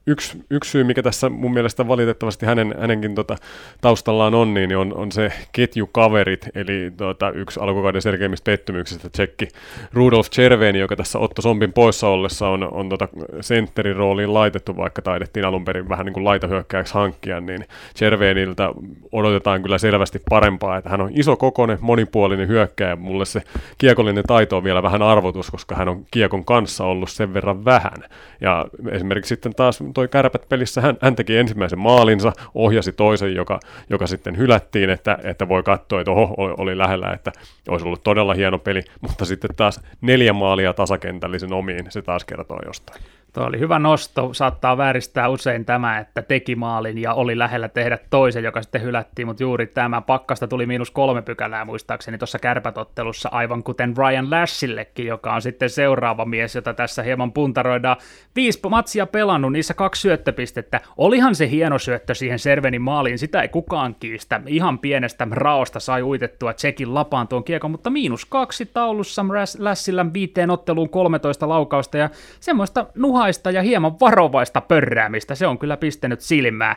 yksi, 0.07 0.44
yksi 0.51 0.70
syy, 0.70 0.85
mikä 0.85 1.03
tässä 1.03 1.29
mun 1.29 1.53
mielestä 1.53 1.88
valitettavasti 1.88 2.46
hänen, 2.46 2.75
hänenkin 2.81 3.14
tota, 3.14 3.37
taustallaan 3.81 4.35
on, 4.35 4.55
niin 4.55 4.77
on, 4.77 4.94
on 4.96 5.12
se 5.12 5.33
ketjukaverit, 5.53 6.48
eli 6.55 6.92
tota, 6.96 7.31
yksi 7.31 7.61
alkukauden 7.61 8.03
selkeimmistä 8.03 8.44
pettymyksistä, 8.44 9.09
tsekki 9.11 9.48
Rudolf 9.92 10.31
Cerveni, 10.31 10.79
joka 10.79 10.96
tässä 10.96 11.18
Otto 11.18 11.42
Sompin 11.42 11.72
poissa 11.72 12.09
ollessa 12.09 12.52
on, 12.53 12.73
on 12.73 12.88
tota 12.88 13.09
sentterin 13.41 13.97
rooliin 13.97 14.35
laitettu, 14.35 14.77
vaikka 14.77 15.03
taidettiin 15.03 15.47
alun 15.47 15.65
perin 15.65 15.88
vähän 15.88 16.07
niin 16.07 16.15
kuin 16.15 16.25
laitahyökkääjäksi 16.25 16.95
hankkia, 16.95 17.41
niin 17.41 17.65
Cerveniltä 17.97 18.69
odotetaan 19.12 19.62
kyllä 19.62 19.79
selvästi 19.79 20.21
parempaa, 20.31 20.77
että 20.77 20.91
hän 20.91 21.01
on 21.01 21.11
iso 21.15 21.37
kokoinen, 21.37 21.79
monipuolinen 21.81 22.49
hyökkääjä, 22.49 22.97
mulle 22.97 23.25
se 23.25 23.43
kiekollinen 23.79 24.25
taito 24.27 24.57
on 24.57 24.65
vielä 24.65 24.83
vähän 24.83 25.03
arvotus, 25.03 25.51
koska 25.51 25.75
hän 25.75 25.88
on 25.88 26.05
kiekon 26.11 26.45
kanssa 26.45 26.85
ollut 26.85 27.11
sen 27.11 27.35
verran 27.35 27.65
vähän, 27.65 28.05
ja 28.41 28.67
esimerkiksi 28.91 29.29
sitten 29.29 29.55
taas 29.55 29.79
toi 29.95 30.09
kärpät 30.09 30.49
pelissä, 30.49 30.81
hän, 30.81 30.97
hän 31.01 31.17
teki 31.17 31.37
ensimmäisen 31.37 31.79
maalinsa, 31.79 32.33
ohjasi 32.55 32.93
toisen, 32.93 33.35
joka, 33.35 33.61
joka 33.91 34.07
sitten 34.07 34.38
hylättiin, 34.38 34.91
että, 34.91 35.19
että 35.25 35.49
voi 35.49 35.62
katsoa, 35.62 36.01
että 36.01 36.11
oho, 36.11 36.55
oli 36.59 36.79
lähellä, 36.79 37.11
että 37.12 37.33
olisi 37.69 37.87
ollut 37.87 38.03
todella 38.03 38.35
hieno 38.35 38.59
peli, 38.59 38.83
mutta 39.01 39.25
sitten 39.25 39.51
taas 39.57 39.81
neljä 40.01 40.33
maalia 40.33 40.73
tasakentällisen 40.73 41.53
omiin, 41.53 41.87
se 41.88 42.03
taas 42.03 42.25
kertoo 42.37 42.61
jostain. 42.66 43.03
Tuo 43.33 43.45
oli 43.45 43.59
hyvä 43.59 43.79
nosto. 43.79 44.35
Saattaa 44.35 44.77
vääristää 44.77 45.29
usein 45.29 45.64
tämä, 45.64 45.99
että 45.99 46.23
teki 46.23 46.57
maalin 46.57 46.99
ja 46.99 47.14
oli 47.14 47.38
lähellä 47.38 47.68
tehdä 47.68 47.99
toisen, 48.11 48.45
joka 48.45 48.62
sitten 48.62 48.83
hylättiin, 48.83 49.27
mutta 49.27 49.42
juuri 49.42 49.66
tämä 49.66 50.01
pakkasta 50.01 50.49
tuli 50.49 50.66
miinus 50.66 50.90
kolme 50.90 51.23
pykälää 51.23 51.64
muistaakseni 51.64 52.18
tuossa 52.18 52.38
kärpätottelussa, 52.38 53.29
aivan 53.33 53.62
kuten 53.62 53.97
Ryan 53.97 54.31
Lashillekin, 54.31 55.07
joka 55.07 55.35
on 55.35 55.42
sitten 55.42 55.71
seuraava 55.71 56.25
mies, 56.25 56.55
jota 56.55 56.75
tässä 56.75 57.03
hieman 57.03 57.33
puntaroidaan. 57.33 57.97
Viisi 58.37 58.61
matsia 58.71 59.07
pelannut, 59.07 59.53
niissä 59.53 59.75
kaksi 59.75 60.01
syöttöpistettä. 60.01 60.81
Olihan 60.97 61.35
se 61.35 61.51
hieno 61.51 61.79
syöttö 61.79 62.14
siihen 62.14 62.38
Servenin 62.38 62.83
maaliin, 62.83 63.18
sitä 63.18 63.42
ei 63.42 63.49
kukaan 63.49 63.97
kiistä. 64.01 64.40
Ihan 64.47 64.79
pienestä 64.79 65.27
raosta 65.31 65.81
sai 65.81 66.03
uitettua 66.03 66.53
Tsekin 66.53 66.95
lapaan 66.95 67.29
tuon 67.29 67.45
kiekon, 67.45 67.71
mutta 67.71 67.90
miinus 67.90 68.25
kaksi 68.25 68.66
taulussa 68.66 69.25
Lashillä 69.59 70.07
viiteen 70.12 70.51
otteluun 70.51 70.88
13 70.88 71.49
laukausta 71.49 71.99
ja 71.99 72.11
semmoista 72.40 72.87
nuha 72.95 73.22
puhaista 73.23 73.51
ja 73.51 73.63
hieman 73.63 74.01
varovaista 74.01 74.61
pörräämistä, 74.61 75.35
se 75.35 75.47
on 75.47 75.59
kyllä 75.59 75.77
pistänyt 75.77 76.21
silmää. 76.21 76.77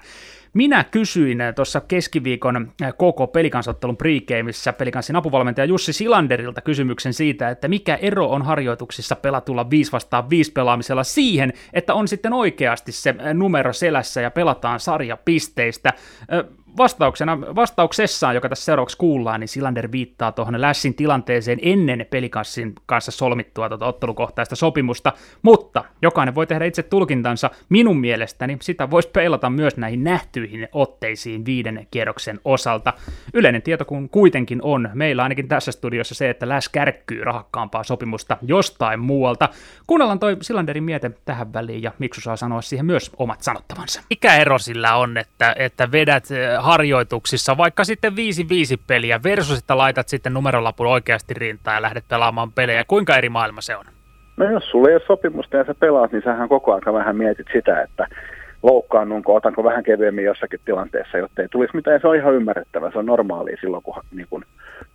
Minä 0.54 0.84
kysyin 0.84 1.42
eh, 1.42 1.56
tuossa 1.56 1.82
keskiviikon 1.82 2.72
eh, 2.82 2.94
koko 2.98 3.28
pelikansottelun 3.28 3.98
pregameissa 3.98 4.74
pelikanssin 4.74 5.16
apuvalmentaja 5.16 5.66
Jussi 5.66 5.94
Silanderilta 5.94 6.62
kysymyksen 6.62 7.14
siitä, 7.14 7.50
että 7.50 7.68
mikä 7.68 7.96
ero 7.96 8.28
on 8.28 8.42
harjoituksissa 8.42 9.16
pelatulla 9.16 9.70
5 9.70 9.92
vastaan 9.92 10.30
5 10.30 10.52
pelaamisella 10.52 11.04
siihen, 11.04 11.54
että 11.74 11.94
on 11.94 12.08
sitten 12.08 12.34
oikeasti 12.34 12.92
se 12.92 13.10
eh, 13.10 13.34
numero 13.34 13.74
selässä 13.74 14.22
ja 14.22 14.32
pelataan 14.32 14.80
sarja 14.80 15.18
pisteistä 15.18 15.94
vastauksena, 16.78 17.42
vastauksessaan, 17.42 18.36
joka 18.36 18.50
tässä 18.50 18.66
seuraavaksi 18.66 18.98
kuullaan, 18.98 19.40
niin 19.40 19.48
Silander 19.48 19.92
viittaa 19.92 20.32
tuohon 20.32 20.62
Lässin 20.62 20.94
tilanteeseen 20.94 21.60
ennen 21.62 22.06
pelikassin 22.10 22.74
kanssa 22.86 23.12
solmittua 23.12 23.70
tuota 23.70 23.86
ottelukohtaista 23.86 24.56
sopimusta, 24.56 25.14
mutta 25.42 25.84
jokainen 26.02 26.36
voi 26.36 26.48
tehdä 26.48 26.66
itse 26.66 26.84
tulkintansa. 26.84 27.50
Minun 27.70 27.98
mielestäni 27.98 28.58
sitä 28.62 28.90
voisi 28.90 29.10
peilata 29.10 29.50
myös 29.50 29.78
näihin 29.78 30.04
nähtyihin 30.04 30.68
otteisiin 30.72 31.46
viiden 31.46 31.88
kierroksen 31.92 32.40
osalta. 32.46 32.94
Yleinen 33.34 33.62
tieto 33.62 33.86
kun 33.86 34.10
kuitenkin 34.10 34.60
on, 34.62 34.90
meillä 34.94 35.24
ainakin 35.24 35.48
tässä 35.48 35.72
studiossa 35.72 36.16
se, 36.16 36.30
että 36.30 36.50
Läs 36.50 36.70
kärkkyy 36.70 37.24
rahakkaampaa 37.24 37.84
sopimusta 37.84 38.38
jostain 38.42 39.00
muualta. 39.00 39.50
Kuunnellaan 39.88 40.20
toi 40.20 40.38
Silanderin 40.42 40.84
miete 40.84 41.12
tähän 41.26 41.54
väliin 41.54 41.84
ja 41.84 41.92
Miksu 42.00 42.22
saa 42.22 42.36
sanoa 42.36 42.62
siihen 42.62 42.86
myös 42.86 43.12
omat 43.18 43.42
sanottavansa. 43.42 44.02
Mikä 44.10 44.36
ero 44.36 44.60
sillä 44.60 44.96
on, 44.96 45.18
että, 45.18 45.56
että 45.58 45.92
vedät 45.92 46.26
harjoituksissa, 46.66 47.58
vaikka 47.58 47.84
sitten 47.84 48.14
5-5 48.14 48.16
peliä 48.88 49.20
versus, 49.24 49.60
että 49.60 49.78
laitat 49.78 50.08
sitten 50.08 50.34
numerolapun 50.34 50.88
oikeasti 50.88 51.34
rintaan 51.34 51.76
ja 51.76 51.82
lähdet 51.82 52.08
pelaamaan 52.08 52.52
pelejä. 52.52 52.84
Kuinka 52.88 53.18
eri 53.18 53.30
maailma 53.30 53.62
se 53.62 53.76
on? 53.76 53.86
No 54.38 54.52
jos 54.52 54.64
sulla 54.72 54.90
ei 54.90 54.96
ole 54.96 55.02
sopimusta 55.08 55.58
ja 55.58 55.66
sä 55.66 55.74
pelaat, 55.74 56.12
niin 56.12 56.24
sähän 56.24 56.50
koko 56.50 56.74
ajan 56.74 56.94
vähän 56.94 57.16
mietit 57.16 57.48
sitä, 57.54 57.82
että 57.82 58.08
loukkaannunko, 58.64 59.36
otanko 59.36 59.64
vähän 59.64 59.84
kevyemmin 59.84 60.26
jossakin 60.26 60.60
tilanteessa, 60.66 61.18
jotta 61.18 61.42
ei 61.42 61.48
tulisi 61.48 61.76
mitään. 61.76 62.02
Se 62.02 62.08
on 62.08 62.16
ihan 62.16 62.34
ymmärrettävää, 62.34 62.92
se 62.92 63.00
on 63.00 63.06
normaalia 63.06 63.58
silloin, 63.62 63.84
kun, 63.84 63.96
niin 64.12 64.28
kun 64.30 64.46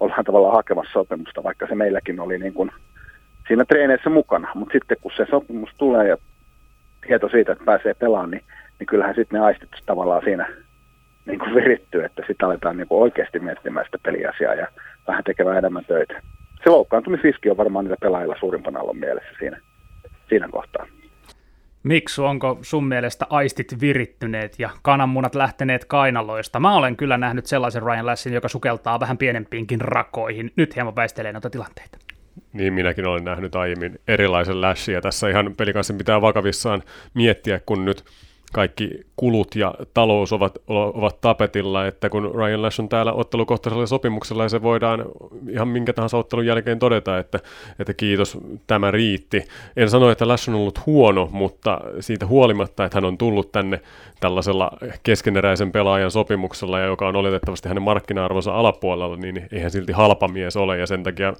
ollaan 0.01 0.25
tavallaan 0.25 0.55
hakemassa 0.55 0.93
sopimusta, 0.93 1.43
vaikka 1.43 1.67
se 1.67 1.75
meilläkin 1.75 2.21
oli 2.21 2.39
niin 2.39 2.55
kun, 2.55 2.71
siinä 3.49 3.65
treeneissä 3.65 4.11
mukana. 4.11 4.49
Mutta 4.55 4.73
sitten 4.73 4.97
kun 5.01 5.13
se 5.17 5.27
sopimus 5.31 5.71
tulee 5.79 6.09
ja 6.09 6.17
tieto 7.07 7.29
siitä, 7.29 7.53
että 7.53 7.65
pääsee 7.65 7.95
pelaamaan, 7.95 8.31
niin, 8.31 8.45
niin 8.79 8.87
kyllähän 8.87 9.15
sitten 9.15 9.41
ne 9.41 9.47
aistit 9.47 9.71
tavallaan 9.87 10.23
siinä 10.25 10.49
niin 11.31 11.39
kuin 11.39 11.55
virittyy, 11.55 12.05
että 12.05 12.23
sitten 12.27 12.47
aletaan 12.47 12.77
niin 12.77 12.89
kuin 12.89 13.03
oikeasti 13.03 13.39
miettimään 13.39 13.87
sitä 13.87 13.99
peliasiaa 14.03 14.55
ja 14.55 14.67
vähän 15.09 15.25
tekemään 15.25 15.59
enemmän 15.59 15.85
töitä. 15.85 16.23
Se 16.65 16.71
loukkaantumisriski 16.71 17.51
on 17.51 17.57
varmaan 17.57 17.85
niitä 17.85 17.97
pelaajilla 18.01 18.37
suurimpana 18.41 18.81
ollut 18.81 18.99
mielessä 18.99 19.31
siinä, 19.39 19.61
siinä 20.29 20.49
kohtaa. 20.49 20.87
Miksi 21.83 22.21
onko 22.21 22.59
sun 22.63 22.89
mielestä 22.89 23.27
aistit 23.31 23.81
virittyneet 23.81 24.59
ja 24.59 24.71
kananmunat 24.83 25.35
lähteneet 25.35 25.85
kainaloista? 25.85 26.61
Mä 26.61 26.77
olen 26.77 26.97
kyllä 26.97 27.19
nähnyt 27.19 27.47
sellaisen 27.47 27.83
Ryan 27.83 28.07
Lassin, 28.07 28.33
joka 28.33 28.49
sukeltaa 28.49 29.01
vähän 29.01 29.19
pienempiinkin 29.19 29.81
rakoihin. 29.81 30.53
Nyt 30.57 30.77
hieman 30.77 30.97
väistelee 30.97 31.33
noita 31.33 31.51
tilanteita. 31.51 31.99
Niin 32.53 32.73
minäkin 32.73 33.07
olen 33.07 33.25
nähnyt 33.25 33.57
aiemmin 33.57 33.99
erilaisen 34.09 34.57
ja 34.93 35.01
tässä 35.01 35.29
ihan 35.29 35.55
pelikanssa 35.57 35.95
pitää 35.95 36.21
vakavissaan 36.21 36.83
miettiä, 37.15 37.61
kun 37.67 37.85
nyt 37.85 38.05
kaikki 38.53 38.91
kulut 39.17 39.57
ja 39.57 39.75
talous 39.95 40.33
ovat, 40.33 40.59
ovat 40.69 41.21
tapetilla, 41.21 41.87
että 41.87 42.09
kun 42.09 42.35
Ryan 42.35 42.63
Lash 42.63 42.81
on 42.81 42.89
täällä 42.89 43.13
ottelukohtaisella 43.13 43.87
sopimuksella 43.87 44.43
ja 44.43 44.49
se 44.49 44.63
voidaan 44.63 45.05
ihan 45.51 45.69
minkä 45.69 45.93
tahansa 45.93 46.19
ottelun 46.19 46.47
jälkeen 46.47 46.79
todeta, 46.79 47.19
että, 47.19 47.39
että 47.79 47.95
kiitos, 47.95 48.39
tämä 48.67 48.91
riitti. 48.91 49.45
En 49.77 49.91
sano, 49.91 50.11
että 50.11 50.29
Lash 50.29 50.49
on 50.49 50.55
ollut 50.55 50.87
huono, 50.87 51.29
mutta 51.33 51.81
siitä 52.01 52.27
huolimatta, 52.27 52.85
että 52.85 52.97
hän 52.97 53.05
on 53.05 53.19
tullut 53.19 53.53
tänne 53.53 53.81
tällaisella 54.21 54.71
keskeneräisen 55.03 55.73
pelaajan 55.73 56.11
sopimuksella, 56.11 56.79
ja 56.79 56.87
joka 56.87 57.09
on 57.09 57.17
oletettavasti 57.17 57.69
hänen 57.69 57.83
markkina-arvonsa 57.83 58.53
alapuolella, 58.53 59.17
niin 59.17 59.49
eihän 59.53 59.71
silti 59.71 59.93
halpa 59.93 60.29
mies 60.29 60.57
ole, 60.57 60.79
ja 60.79 60.87
sen 60.87 61.03
takia 61.03 61.33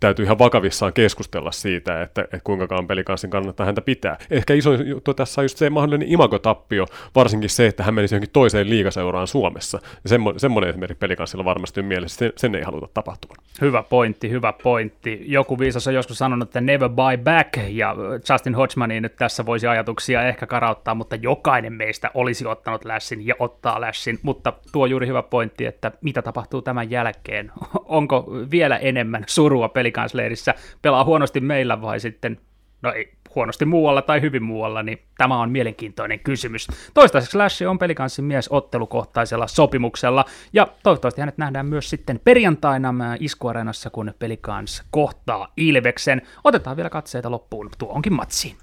täytyy 0.00 0.24
ihan 0.24 0.38
vakavissaan 0.38 0.92
keskustella 0.92 1.52
siitä, 1.52 2.02
että, 2.02 2.22
että 2.22 2.40
kuinka 2.44 2.84
pelikanssin 2.88 3.30
kannattaa 3.30 3.66
häntä 3.66 3.80
pitää. 3.80 4.16
Ehkä 4.30 4.54
iso 4.54 4.72
juttu 4.72 5.14
tässä 5.14 5.40
on 5.40 5.44
just 5.44 5.56
se 5.56 5.70
mahdollinen 5.70 6.08
imagotappio, 6.56 6.86
varsinkin 7.14 7.50
se, 7.50 7.66
että 7.66 7.82
hän 7.82 7.94
menisi 7.94 8.14
johonkin 8.14 8.32
toiseen 8.32 8.70
liigaseuraan 8.70 9.26
Suomessa. 9.26 9.78
Ja 10.04 10.08
semmo, 10.08 10.34
semmoinen 10.36 10.70
esimerkki 10.70 10.94
pelikanssilla 10.94 11.44
varmasti 11.44 11.80
on 11.80 11.86
mielessä, 11.86 12.18
sen, 12.18 12.32
sen 12.36 12.54
ei 12.54 12.62
haluta 12.62 12.88
tapahtuvan. 12.94 13.36
Hyvä 13.60 13.82
pointti, 13.82 14.30
hyvä 14.30 14.52
pointti. 14.52 15.24
Joku 15.26 15.58
viisas 15.58 15.86
on 15.86 15.94
joskus 15.94 16.18
sanonut, 16.18 16.48
että 16.48 16.60
never 16.60 16.88
buy 16.88 17.16
back, 17.24 17.56
ja 17.68 17.96
Justin 18.30 18.54
Hodgmanin 18.54 19.02
nyt 19.02 19.16
tässä 19.16 19.46
voisi 19.46 19.66
ajatuksia 19.66 20.22
ehkä 20.22 20.46
karauttaa, 20.46 20.94
mutta 20.94 21.16
jokainen 21.16 21.72
meistä 21.72 22.10
olisi 22.14 22.46
ottanut 22.46 22.84
lässin 22.84 23.26
ja 23.26 23.34
ottaa 23.38 23.80
lässin, 23.80 24.18
mutta 24.22 24.52
tuo 24.72 24.86
juuri 24.86 25.06
hyvä 25.06 25.22
pointti, 25.22 25.66
että 25.66 25.92
mitä 26.00 26.22
tapahtuu 26.22 26.62
tämän 26.62 26.90
jälkeen. 26.90 27.52
Onko 27.84 28.26
vielä 28.50 28.76
enemmän 28.76 29.24
surua 29.26 29.68
pelikansleirissä, 29.68 30.54
pelaa 30.82 31.04
huonosti 31.04 31.40
meillä 31.40 31.82
vai 31.82 32.00
sitten, 32.00 32.40
no 32.82 32.92
ei, 32.92 33.15
huonosti 33.36 33.64
muualla 33.64 34.02
tai 34.02 34.20
hyvin 34.20 34.42
muualla, 34.42 34.82
niin 34.82 34.98
tämä 35.18 35.40
on 35.40 35.50
mielenkiintoinen 35.50 36.20
kysymys. 36.20 36.66
Toistaiseksi 36.94 37.36
Lash 37.36 37.62
on 37.66 37.78
pelikanssin 37.78 38.24
mies 38.24 38.48
ottelukohtaisella 38.48 39.46
sopimuksella, 39.46 40.24
ja 40.52 40.68
toivottavasti 40.82 41.20
hänet 41.20 41.38
nähdään 41.38 41.66
myös 41.66 41.90
sitten 41.90 42.20
perjantaina 42.24 43.16
iskuareenassa, 43.20 43.90
kun 43.90 44.14
pelikans 44.18 44.82
kohtaa 44.90 45.48
Ilveksen. 45.56 46.22
Otetaan 46.44 46.76
vielä 46.76 46.90
katseita 46.90 47.30
loppuun 47.30 47.70
tuonkin 47.78 48.12
matsiin. 48.12 48.56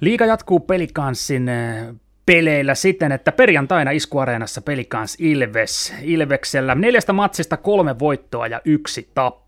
Liiga 0.00 0.26
jatkuu 0.26 0.60
pelikanssin 0.60 1.48
eh, 1.48 1.94
peleillä 2.26 2.74
siten, 2.74 3.12
että 3.12 3.32
perjantaina 3.32 3.90
iskuareenassa 3.90 4.60
pelikans 4.60 5.16
Ilves. 5.20 5.94
Ilveksellä 6.02 6.74
neljästä 6.74 7.12
matsista 7.12 7.56
kolme 7.56 7.98
voittoa 7.98 8.46
ja 8.46 8.60
yksi 8.64 9.10
tappio. 9.14 9.47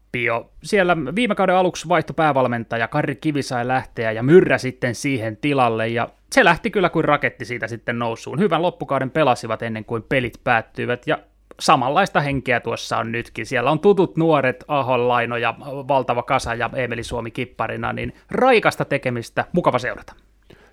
Siellä 0.62 0.96
viime 1.14 1.34
kauden 1.34 1.56
aluksi 1.56 1.88
vaihtoi 1.88 2.14
päävalmentaja, 2.14 2.88
Karri 2.88 3.16
Kivi 3.16 3.42
sai 3.42 3.68
lähteä 3.68 4.12
ja 4.12 4.22
Myrrä 4.22 4.58
sitten 4.58 4.94
siihen 4.94 5.36
tilalle 5.36 5.88
ja 5.88 6.08
se 6.32 6.44
lähti 6.44 6.70
kyllä 6.70 6.88
kuin 6.88 7.04
raketti 7.04 7.44
siitä 7.44 7.68
sitten 7.68 7.98
nousuun. 7.98 8.38
Hyvän 8.38 8.62
loppukauden 8.62 9.10
pelasivat 9.10 9.62
ennen 9.62 9.84
kuin 9.84 10.02
pelit 10.02 10.40
päättyivät 10.44 11.06
ja 11.06 11.18
samanlaista 11.60 12.20
henkeä 12.20 12.60
tuossa 12.60 12.98
on 12.98 13.12
nytkin. 13.12 13.46
Siellä 13.46 13.70
on 13.70 13.80
tutut 13.80 14.16
nuoret, 14.16 14.64
Ahon 14.68 15.08
Laino 15.08 15.36
ja 15.36 15.54
valtava 15.88 16.22
kasa 16.22 16.54
ja 16.54 16.70
Emeli 16.74 17.02
Suomi 17.02 17.30
kipparina, 17.30 17.92
niin 17.92 18.12
raikasta 18.30 18.84
tekemistä, 18.84 19.44
mukava 19.52 19.78
seurata. 19.78 20.14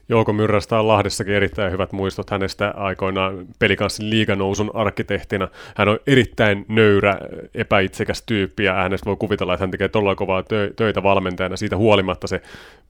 Jouko 0.09 0.33
Myrrästä 0.33 0.79
on 0.79 0.87
Lahdessakin 0.87 1.33
erittäin 1.33 1.71
hyvät 1.71 1.91
muistot 1.91 2.29
hänestä 2.29 2.73
aikoinaan 2.77 3.45
pelikanssin 3.59 4.09
liiganousun 4.09 4.71
arkkitehtina. 4.73 5.47
Hän 5.75 5.87
on 5.87 5.99
erittäin 6.07 6.65
nöyrä, 6.67 7.17
epäitsekäs 7.55 8.23
tyyppi 8.25 8.63
ja 8.63 8.73
hänestä 8.73 9.05
voi 9.05 9.15
kuvitella, 9.15 9.53
että 9.53 9.63
hän 9.63 9.71
tekee 9.71 9.87
todella 9.87 10.15
kovaa 10.15 10.43
töitä 10.75 11.03
valmentajana. 11.03 11.57
Siitä 11.57 11.77
huolimatta 11.77 12.27
se 12.27 12.41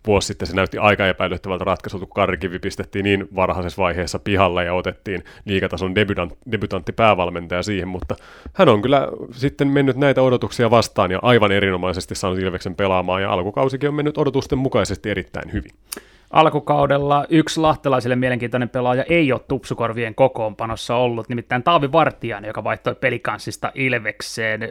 vuosi 0.08 0.27
sitten 0.27 0.47
se 0.47 0.56
näytti 0.56 0.77
aika 0.77 1.08
epäilyttävältä 1.08 1.63
ratkaisulta, 1.63 2.06
kun 2.06 2.13
Karkivi 2.13 2.60
pistettiin 2.60 3.03
niin 3.03 3.27
varhaisessa 3.36 3.82
vaiheessa 3.82 4.19
pihalle 4.19 4.65
ja 4.65 4.73
otettiin 4.73 5.23
liikatason 5.45 5.95
debutant, 5.95 6.34
debutantti 6.51 6.91
päävalmentaja 6.91 7.63
siihen, 7.63 7.88
mutta 7.88 8.15
hän 8.53 8.69
on 8.69 8.82
kyllä 8.82 9.08
sitten 9.32 9.67
mennyt 9.67 9.97
näitä 9.97 10.21
odotuksia 10.21 10.71
vastaan 10.71 11.12
ja 11.12 11.19
aivan 11.21 11.51
erinomaisesti 11.51 12.15
saanut 12.15 12.39
Ilveksen 12.39 12.75
pelaamaan 12.75 13.21
ja 13.21 13.32
alkukausikin 13.32 13.89
on 13.89 13.95
mennyt 13.95 14.17
odotusten 14.17 14.58
mukaisesti 14.58 15.10
erittäin 15.10 15.53
hyvin. 15.53 15.71
Alkukaudella 16.31 17.25
yksi 17.29 17.59
lahtelaisille 17.59 18.15
mielenkiintoinen 18.15 18.69
pelaaja 18.69 19.03
ei 19.03 19.31
ole 19.31 19.41
tupsukorvien 19.47 20.15
kokoonpanossa 20.15 20.95
ollut, 20.95 21.29
nimittäin 21.29 21.63
Taavi 21.63 21.91
Vartiainen, 21.91 22.47
joka 22.47 22.63
vaihtoi 22.63 22.95
pelikanssista 22.95 23.71
Ilvekseen. 23.75 24.69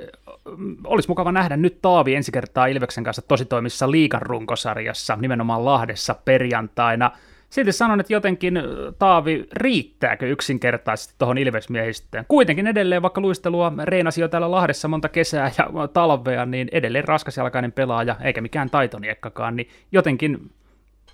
Olisi 0.85 1.09
mukava 1.09 1.33
nähdä 1.33 1.57
nyt 1.57 1.79
Taavi 1.83 2.15
ensi 2.15 2.33
kertaa 2.33 2.67
Ilveksen 2.67 3.05
kanssa 3.05 3.23
tositoimissa 3.23 3.91
liikan 3.91 4.23
runkosarjassa, 4.23 5.17
nimenomaan 5.21 5.65
Lahdessa 5.65 6.15
perjantaina. 6.25 7.11
Silti 7.51 7.73
sanon, 7.73 8.01
että 8.01 8.13
jotenkin 8.13 8.63
Taavi 8.99 9.47
riittääkö 9.53 10.27
yksinkertaisesti 10.27 11.15
tuohon 11.19 11.39
Ilvesmiehistöön. 11.39 12.25
Kuitenkin 12.29 12.67
edelleen, 12.67 13.03
vaikka 13.03 13.21
luistelua 13.21 13.73
reenasi 13.85 14.21
jo 14.21 14.29
täällä 14.29 14.51
Lahdessa 14.51 14.89
monta 14.89 15.09
kesää 15.09 15.51
ja 15.59 15.89
talvea, 15.89 16.47
niin 16.47 16.69
edelleen 16.73 17.05
raskasjalkainen 17.05 17.73
pelaaja, 17.73 18.17
eikä 18.23 18.41
mikään 18.41 18.71
taitoniekkakaan, 18.71 19.57
niin 19.57 19.69
jotenkin 19.93 20.51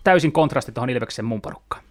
täysin 0.05 0.33
kontrasti 0.33 0.73
tuohon 0.73 0.91
Ilveksen 0.91 1.25
mun 1.25 1.43
porukkaan. 1.43 1.83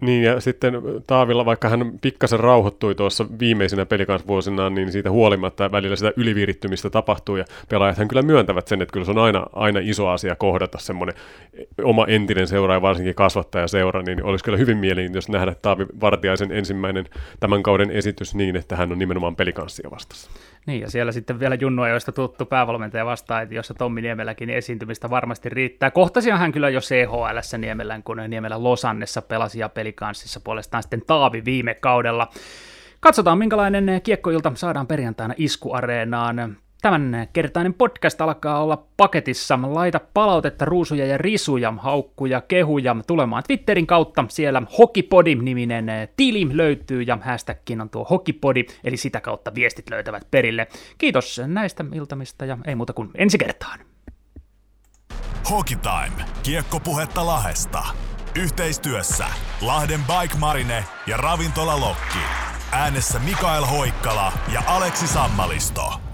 Niin 0.00 0.22
ja 0.22 0.40
sitten 0.40 0.74
Taavilla, 1.06 1.44
vaikka 1.44 1.68
hän 1.68 1.92
pikkasen 2.00 2.40
rauhoittui 2.40 2.94
tuossa 2.94 3.26
viimeisinä 3.38 3.86
pelikansvuosina, 3.86 4.70
niin 4.70 4.92
siitä 4.92 5.10
huolimatta 5.10 5.72
välillä 5.72 5.96
sitä 5.96 6.12
yliviirittymistä 6.16 6.90
tapahtuu 6.90 7.36
ja 7.36 7.44
pelaajat 7.68 7.98
hän 7.98 8.08
kyllä 8.08 8.22
myöntävät 8.22 8.68
sen, 8.68 8.82
että 8.82 8.92
kyllä 8.92 9.04
se 9.04 9.10
on 9.10 9.18
aina, 9.18 9.46
aina 9.52 9.80
iso 9.82 10.08
asia 10.08 10.36
kohdata 10.36 10.78
semmoinen 10.78 11.14
oma 11.82 12.06
entinen 12.06 12.46
seura 12.46 12.74
ja 12.74 12.82
varsinkin 12.82 13.14
kasvattaja 13.14 13.68
seura, 13.68 14.02
niin 14.02 14.24
olisi 14.24 14.44
kyllä 14.44 14.58
hyvin 14.58 14.78
mielenkiintoista 14.78 15.32
nähdä 15.32 15.54
Taavi 15.62 15.86
Vartiaisen 16.00 16.52
ensimmäinen 16.52 17.04
tämän 17.40 17.62
kauden 17.62 17.90
esitys 17.90 18.34
niin, 18.34 18.56
että 18.56 18.76
hän 18.76 18.92
on 18.92 18.98
nimenomaan 18.98 19.36
pelikanssia 19.36 19.90
vastassa. 19.90 20.30
Niin, 20.66 20.80
ja 20.80 20.90
siellä 20.90 21.12
sitten 21.12 21.40
vielä 21.40 21.54
Junnu 21.54 21.86
joista 21.86 22.12
tuttu 22.12 22.46
päävalmentaja 22.46 23.06
vastaan, 23.06 23.42
että 23.42 23.54
jossa 23.54 23.74
Tommi 23.74 24.00
Niemelläkin 24.00 24.50
esiintymistä 24.50 25.10
varmasti 25.10 25.48
riittää. 25.48 25.90
Kohtasihan 25.90 26.38
hän 26.40 26.52
kyllä 26.52 26.68
jo 26.68 26.80
CHL 26.80 27.58
Niemelän, 27.58 28.02
kun 28.02 28.22
Niemelä 28.28 28.62
Losannessa 28.62 29.22
pelasi 29.22 29.58
ja 29.58 29.68
pelikanssissa 29.68 30.40
puolestaan 30.40 30.82
sitten 30.82 31.02
Taavi 31.06 31.44
viime 31.44 31.74
kaudella. 31.74 32.28
Katsotaan, 33.00 33.38
minkälainen 33.38 34.00
kiekkoilta 34.02 34.52
saadaan 34.54 34.86
perjantaina 34.86 35.34
iskuareenaan. 35.36 36.56
Tämän 36.80 37.28
kertainen 37.32 37.74
podcast 37.74 38.20
alkaa 38.20 38.62
olla 38.62 38.84
paketissa. 38.96 39.58
Laita 39.62 40.00
palautetta, 40.14 40.64
ruusuja 40.64 41.06
ja 41.06 41.18
risuja, 41.18 41.74
haukkuja, 41.78 42.40
kehuja 42.40 42.96
tulemaan 43.06 43.42
Twitterin 43.46 43.86
kautta. 43.86 44.24
Siellä 44.28 44.62
Hokipodi-niminen 44.78 45.86
tili 46.16 46.56
löytyy 46.56 47.02
ja 47.02 47.18
hashtagkin 47.22 47.80
on 47.80 47.90
tuo 47.90 48.04
Hokipodi, 48.04 48.64
eli 48.84 48.96
sitä 48.96 49.20
kautta 49.20 49.54
viestit 49.54 49.90
löytävät 49.90 50.30
perille. 50.30 50.66
Kiitos 50.98 51.40
näistä 51.46 51.84
iltamista 51.94 52.44
ja 52.44 52.58
ei 52.66 52.74
muuta 52.74 52.92
kuin 52.92 53.10
ensi 53.14 53.38
kertaan. 53.38 53.80
Hokitime. 55.50 56.24
Kiekkopuhetta 56.42 57.26
Lahesta. 57.26 57.82
Yhteistyössä 58.38 59.26
Lahden 59.60 60.00
Bike 60.00 60.36
Marine 60.38 60.84
ja 61.06 61.16
Ravintola 61.16 61.80
Lokki. 61.80 62.18
Äänessä 62.72 63.18
Mikael 63.18 63.64
Hoikkala 63.64 64.32
ja 64.52 64.62
Aleksi 64.66 65.06
Sammalisto. 65.06 66.09